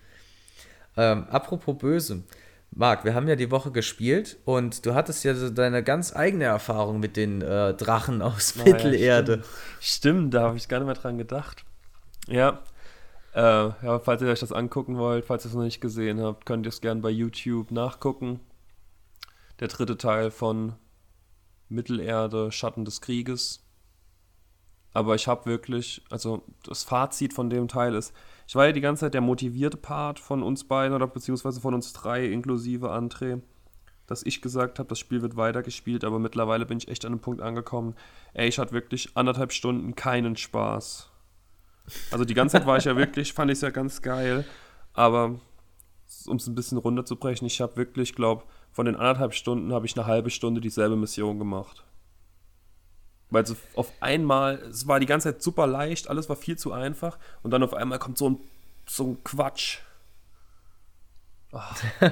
Ähm, 0.96 1.24
apropos 1.28 1.76
Böse. 1.76 2.22
Marc, 2.70 3.04
wir 3.04 3.14
haben 3.16 3.26
ja 3.26 3.34
die 3.34 3.50
Woche 3.50 3.72
gespielt 3.72 4.36
und 4.44 4.86
du 4.86 4.94
hattest 4.94 5.24
ja 5.24 5.34
so 5.34 5.50
deine 5.50 5.82
ganz 5.82 6.14
eigene 6.14 6.44
Erfahrung 6.44 7.00
mit 7.00 7.16
den 7.16 7.42
äh, 7.42 7.74
Drachen 7.74 8.22
aus 8.22 8.54
oh, 8.60 8.62
Mittelerde. 8.62 9.42
Stimmt. 9.42 9.46
stimmt. 9.80 10.34
da 10.34 10.42
habe 10.42 10.56
ich 10.56 10.68
gar 10.68 10.78
nicht 10.78 10.86
mehr 10.86 10.94
dran 10.94 11.18
gedacht. 11.18 11.64
Ja. 12.28 12.62
Äh, 13.34 13.40
ja, 13.40 13.98
falls 14.00 14.22
ihr 14.22 14.28
euch 14.28 14.40
das 14.40 14.52
angucken 14.52 14.98
wollt, 14.98 15.24
falls 15.24 15.44
ihr 15.44 15.48
es 15.48 15.54
noch 15.54 15.62
nicht 15.62 15.80
gesehen 15.80 16.20
habt, 16.20 16.46
könnt 16.46 16.66
ihr 16.66 16.70
es 16.70 16.80
gerne 16.80 17.00
bei 17.00 17.10
YouTube 17.10 17.70
nachgucken. 17.70 18.40
Der 19.60 19.68
dritte 19.68 19.96
Teil 19.96 20.30
von 20.30 20.74
Mittelerde, 21.68 22.50
Schatten 22.50 22.84
des 22.84 23.00
Krieges. 23.00 23.64
Aber 24.92 25.14
ich 25.14 25.28
habe 25.28 25.46
wirklich, 25.46 26.02
also 26.10 26.42
das 26.64 26.82
Fazit 26.82 27.32
von 27.32 27.48
dem 27.48 27.68
Teil 27.68 27.94
ist, 27.94 28.12
ich 28.48 28.56
war 28.56 28.66
ja 28.66 28.72
die 28.72 28.80
ganze 28.80 29.02
Zeit 29.02 29.14
der 29.14 29.20
motivierte 29.20 29.76
Part 29.76 30.18
von 30.18 30.42
uns 30.42 30.64
beiden 30.64 30.94
oder 30.96 31.06
beziehungsweise 31.06 31.60
von 31.60 31.74
uns 31.74 31.92
drei 31.92 32.26
inklusive 32.26 32.90
André, 32.92 33.40
dass 34.08 34.24
ich 34.24 34.42
gesagt 34.42 34.80
habe, 34.80 34.88
das 34.88 34.98
Spiel 34.98 35.22
wird 35.22 35.36
weitergespielt, 35.36 36.02
aber 36.02 36.18
mittlerweile 36.18 36.66
bin 36.66 36.78
ich 36.78 36.88
echt 36.88 37.04
an 37.04 37.12
einem 37.12 37.20
Punkt 37.20 37.40
angekommen, 37.40 37.94
ey, 38.34 38.48
ich 38.48 38.58
hatte 38.58 38.72
wirklich 38.72 39.16
anderthalb 39.16 39.52
Stunden 39.52 39.94
keinen 39.94 40.34
Spaß. 40.34 41.09
Also 42.10 42.24
die 42.24 42.34
ganze 42.34 42.58
Zeit 42.58 42.66
war 42.66 42.76
ich 42.76 42.84
ja 42.84 42.96
wirklich, 42.96 43.32
fand 43.32 43.50
ich 43.50 43.58
es 43.58 43.62
ja 43.62 43.70
ganz 43.70 44.02
geil, 44.02 44.44
aber 44.92 45.40
um 46.26 46.36
es 46.36 46.46
ein 46.46 46.54
bisschen 46.54 46.78
runterzubrechen, 46.78 47.46
ich 47.46 47.60
habe 47.60 47.76
wirklich, 47.76 48.14
glaube 48.14 48.44
von 48.72 48.86
den 48.86 48.96
anderthalb 48.96 49.34
Stunden 49.34 49.72
habe 49.72 49.86
ich 49.86 49.96
eine 49.96 50.06
halbe 50.06 50.30
Stunde 50.30 50.60
dieselbe 50.60 50.96
Mission 50.96 51.38
gemacht. 51.38 51.84
Weil 53.30 53.46
so 53.46 53.56
auf 53.74 53.92
einmal, 54.00 54.56
es 54.70 54.86
war 54.86 55.00
die 55.00 55.06
ganze 55.06 55.32
Zeit 55.32 55.42
super 55.42 55.66
leicht, 55.66 56.08
alles 56.08 56.28
war 56.28 56.36
viel 56.36 56.56
zu 56.56 56.72
einfach 56.72 57.18
und 57.42 57.50
dann 57.52 57.62
auf 57.62 57.74
einmal 57.74 57.98
kommt 57.98 58.18
so 58.18 58.30
ein, 58.30 58.40
so 58.86 59.08
ein 59.08 59.24
Quatsch. 59.24 59.78
Oh. 61.52 61.60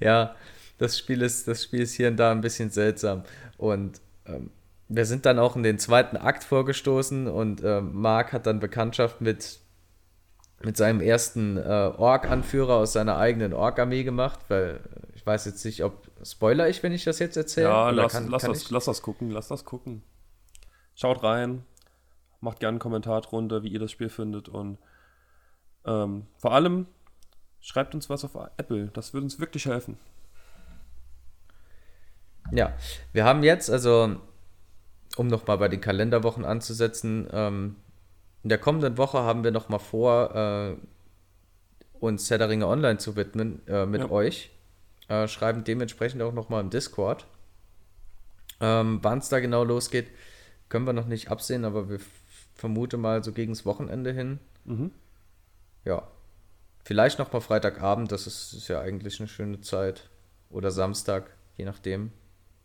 ja, 0.00 0.34
das 0.78 0.98
Spiel, 0.98 1.22
ist, 1.22 1.46
das 1.48 1.64
Spiel 1.64 1.80
ist 1.80 1.94
hier 1.94 2.08
und 2.08 2.16
da 2.16 2.32
ein 2.32 2.40
bisschen 2.40 2.70
seltsam. 2.70 3.24
Und 3.58 4.00
ähm, 4.26 4.50
wir 4.90 5.06
sind 5.06 5.24
dann 5.24 5.38
auch 5.38 5.54
in 5.54 5.62
den 5.62 5.78
zweiten 5.78 6.16
Akt 6.16 6.42
vorgestoßen 6.42 7.28
und 7.28 7.62
äh, 7.62 7.80
Mark 7.80 8.32
hat 8.32 8.46
dann 8.46 8.58
Bekanntschaft 8.58 9.20
mit, 9.20 9.60
mit 10.62 10.76
seinem 10.76 11.00
ersten 11.00 11.56
äh, 11.56 11.92
Ork-Anführer 11.96 12.74
aus 12.74 12.92
seiner 12.92 13.16
eigenen 13.16 13.52
Ork-Armee 13.52 14.02
gemacht, 14.02 14.40
weil 14.48 14.80
ich 15.14 15.24
weiß 15.24 15.44
jetzt 15.44 15.64
nicht, 15.64 15.84
ob 15.84 16.10
spoiler 16.24 16.68
ich, 16.68 16.82
wenn 16.82 16.92
ich 16.92 17.04
das 17.04 17.20
jetzt 17.20 17.36
erzähle? 17.36 17.68
Ja, 17.68 17.90
lass, 17.90 18.12
kann, 18.12 18.28
lass, 18.28 18.42
kann 18.42 18.52
das, 18.52 18.68
lass 18.70 18.86
das 18.86 19.00
gucken, 19.00 19.30
lass 19.30 19.46
das 19.46 19.64
gucken. 19.64 20.02
Schaut 20.96 21.22
rein, 21.22 21.64
macht 22.40 22.58
gerne 22.58 22.74
einen 22.74 22.78
Kommentar 22.80 23.20
drunter, 23.20 23.62
wie 23.62 23.68
ihr 23.68 23.78
das 23.78 23.92
Spiel 23.92 24.08
findet 24.08 24.48
und 24.48 24.78
ähm, 25.86 26.26
vor 26.36 26.52
allem 26.52 26.88
schreibt 27.60 27.94
uns 27.94 28.10
was 28.10 28.24
auf 28.24 28.34
Apple. 28.56 28.88
Das 28.92 29.14
würde 29.14 29.24
uns 29.24 29.38
wirklich 29.38 29.66
helfen. 29.66 29.98
Ja, 32.50 32.72
wir 33.12 33.24
haben 33.24 33.44
jetzt, 33.44 33.70
also 33.70 34.16
um 35.16 35.26
nochmal 35.26 35.58
bei 35.58 35.68
den 35.68 35.80
Kalenderwochen 35.80 36.44
anzusetzen, 36.44 37.28
ähm, 37.32 37.76
in 38.42 38.48
der 38.48 38.58
kommenden 38.58 38.96
Woche 38.96 39.18
haben 39.18 39.44
wir 39.44 39.50
nochmal 39.50 39.80
vor, 39.80 40.34
äh, 40.34 40.76
uns 42.00 42.26
Setteringe 42.26 42.66
Online 42.66 42.98
zu 42.98 43.16
widmen 43.16 43.66
äh, 43.66 43.86
mit 43.86 44.00
ja. 44.00 44.10
euch. 44.10 44.50
Äh, 45.08 45.28
schreiben 45.28 45.64
dementsprechend 45.64 46.22
auch 46.22 46.32
nochmal 46.32 46.62
im 46.62 46.70
Discord. 46.70 47.26
Ähm, 48.60 49.00
Wann 49.02 49.18
es 49.18 49.28
da 49.28 49.40
genau 49.40 49.64
losgeht, 49.64 50.08
können 50.68 50.86
wir 50.86 50.92
noch 50.92 51.06
nicht 51.06 51.30
absehen, 51.30 51.64
aber 51.64 51.90
wir 51.90 52.00
vermuten 52.54 53.00
mal 53.00 53.22
so 53.24 53.32
gegen 53.32 53.52
das 53.52 53.66
Wochenende 53.66 54.12
hin. 54.12 54.38
Mhm. 54.64 54.92
Ja. 55.84 56.06
Vielleicht 56.84 57.18
nochmal 57.18 57.42
Freitagabend, 57.42 58.10
das 58.12 58.26
ist, 58.26 58.52
ist, 58.52 58.68
ja 58.68 58.80
eigentlich 58.80 59.20
eine 59.20 59.28
schöne 59.28 59.60
Zeit. 59.60 60.08
Oder 60.50 60.70
Samstag, 60.70 61.30
je 61.56 61.64
nachdem. 61.64 62.12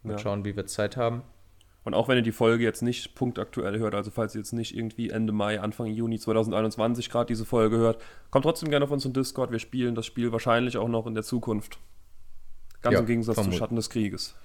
Mal 0.04 0.14
ja. 0.14 0.20
schauen, 0.20 0.46
wie 0.46 0.56
wir 0.56 0.66
Zeit 0.68 0.98
haben. 0.98 1.24
Und 1.86 1.94
auch 1.94 2.08
wenn 2.08 2.18
ihr 2.18 2.24
die 2.24 2.32
Folge 2.32 2.64
jetzt 2.64 2.82
nicht 2.82 3.14
punktaktuell 3.14 3.78
hört, 3.78 3.94
also 3.94 4.10
falls 4.10 4.34
ihr 4.34 4.40
jetzt 4.40 4.54
nicht 4.54 4.76
irgendwie 4.76 5.12
Ende 5.12 5.32
Mai, 5.32 5.62
Anfang 5.62 5.86
Juni 5.86 6.20
2021 6.20 7.12
gerade 7.12 7.28
diese 7.28 7.46
Folge 7.46 7.78
hört, 7.78 8.02
kommt 8.32 8.44
trotzdem 8.44 8.70
gerne 8.72 8.84
auf 8.84 8.92
unseren 8.92 9.14
Discord. 9.14 9.52
Wir 9.52 9.60
spielen 9.60 9.94
das 9.94 10.08
Spiel 10.08 10.32
wahrscheinlich 10.32 10.78
auch 10.78 10.88
noch 10.88 11.06
in 11.06 11.14
der 11.14 11.24
Zukunft. 11.24 11.78
Ganz 12.82 12.96
ja, 12.96 13.00
im 13.00 13.06
Gegensatz 13.06 13.36
zum 13.36 13.52
Schatten 13.54 13.76
des 13.76 13.92
Krieges. 13.92 14.36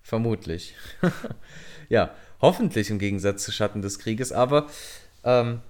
Vermutlich. 0.00 0.74
ja, 1.90 2.10
hoffentlich 2.40 2.88
im 2.88 2.98
Gegensatz 2.98 3.44
zu 3.44 3.52
Schatten 3.52 3.82
des 3.82 3.98
Krieges, 3.98 4.32
aber 4.32 4.66
ähm, 5.24 5.60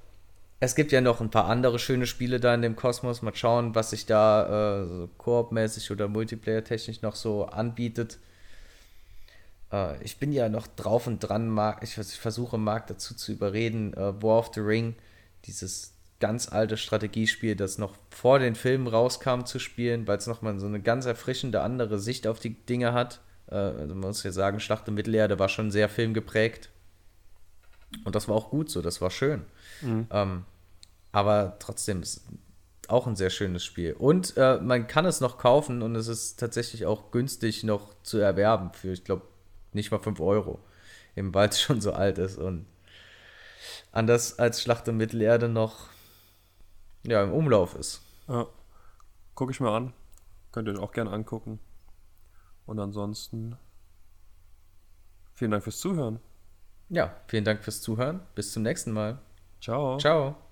es 0.61 0.77
gibt 0.77 0.93
ja 0.93 1.01
noch 1.01 1.21
ein 1.21 1.31
paar 1.31 1.47
andere 1.47 1.81
schöne 1.81 2.07
Spiele 2.07 2.39
da 2.39 2.55
in 2.55 2.63
dem 2.63 2.77
Kosmos. 2.77 3.23
Mal 3.23 3.35
schauen, 3.35 3.75
was 3.75 3.91
sich 3.91 4.07
da 4.07 4.83
äh, 4.83 4.87
so 4.87 5.09
Koop-mäßig 5.19 5.91
oder 5.91 6.07
Multiplayer-technisch 6.07 7.03
noch 7.03 7.17
so 7.17 7.47
anbietet. 7.47 8.19
Äh, 9.73 10.03
ich 10.03 10.19
bin 10.19 10.33
ja 10.33 10.49
noch 10.49 10.67
drauf 10.67 11.07
und 11.07 11.21
dran, 11.21 11.49
Marc, 11.49 11.83
ich, 11.83 11.99
ich 11.99 12.19
versuche 12.19 12.59
Marc 12.59 12.87
dazu 12.87 13.15
zu 13.15 13.33
überreden, 13.33 13.95
äh, 13.95 14.23
War 14.23 14.39
of 14.39 14.51
the 14.55 14.61
Ring, 14.61 14.95
dieses 15.45 15.95
ganz 16.21 16.49
alte 16.51 16.77
Strategiespiel, 16.77 17.55
das 17.55 17.79
noch 17.79 17.95
vor 18.11 18.39
den 18.39 18.55
Filmen 18.55 18.89
rauskam, 18.89 19.45
zu 19.45 19.59
spielen, 19.59 20.07
weil 20.07 20.19
es 20.19 20.27
nochmal 20.27 20.59
so 20.59 20.67
eine 20.67 20.81
ganz 20.81 21.07
erfrischende 21.07 21.61
andere 21.63 21.99
Sicht 21.99 22.27
auf 22.27 22.41
die 22.41 22.55
Dinge 22.55 22.93
hat. 22.93 23.21
Äh, 23.51 23.55
also 23.55 23.95
man 23.95 24.09
muss 24.09 24.23
ja 24.23 24.33
sagen, 24.33 24.61
Schlacht 24.61 24.89
um 24.89 24.95
Mittelerde 24.95 25.39
war 25.39 25.49
schon 25.49 25.71
sehr 25.71 25.89
filmgeprägt. 25.89 26.71
Und 28.05 28.15
das 28.15 28.29
war 28.29 28.37
auch 28.37 28.51
gut 28.51 28.71
so, 28.71 28.83
das 28.83 29.01
war 29.01 29.11
schön. 29.11 29.45
Mhm. 29.81 30.07
Ähm, 30.11 30.45
aber 31.13 31.57
trotzdem 31.59 32.03
ist 32.03 32.23
auch 32.89 33.07
ein 33.07 33.17
sehr 33.17 33.31
schönes 33.31 33.65
Spiel. 33.65 33.93
Und 33.93 34.37
äh, 34.37 34.59
man 34.61 34.87
kann 34.87 35.05
es 35.05 35.21
noch 35.21 35.39
kaufen 35.39 35.83
und 35.83 35.95
es 35.95 36.09
ist 36.09 36.39
tatsächlich 36.41 36.87
auch 36.87 37.11
günstig 37.11 37.65
noch 37.65 37.95
zu 38.03 38.19
erwerben 38.19 38.73
für, 38.73 38.93
ich 38.93 39.05
glaube, 39.05 39.23
nicht 39.73 39.91
mal 39.91 39.99
5 39.99 40.21
Euro. 40.21 40.61
Eben 41.17 41.35
weil 41.35 41.49
es 41.49 41.61
schon 41.63 41.81
so 41.81 41.93
alt 41.93 42.19
ist 42.19 42.39
und 42.39 42.67
anders 43.93 44.39
als 44.39 44.63
Schlacht 44.63 44.89
um 44.89 44.97
Mittelerde 44.97 45.49
noch 45.49 45.89
ja, 47.07 47.23
im 47.23 47.33
Umlauf 47.33 47.75
ist. 47.75 48.03
Ja. 48.29 48.47
Gucke 49.35 49.53
ich 49.53 49.61
mir 49.61 49.71
an. 49.71 49.93
Könnt 50.53 50.69
ihr 50.69 50.75
euch 50.75 50.81
auch 50.81 50.93
gerne 50.93 51.11
angucken. 51.11 51.61
Und 52.67 52.79
ansonsten 52.81 53.57
vielen 55.35 55.53
Dank 55.53 55.65
fürs 55.65 55.79
Zuhören. 55.79 56.21
Ja, 56.89 57.15
vielen 57.29 57.45
Dank 57.45 57.63
fürs 57.63 57.81
Zuhören. 57.81 58.21
Bis 58.35 58.53
zum 58.53 58.63
nächsten 58.63 58.93
Mal. 58.93 59.19
Ciao. 59.61 59.99
Ciao. 59.99 60.48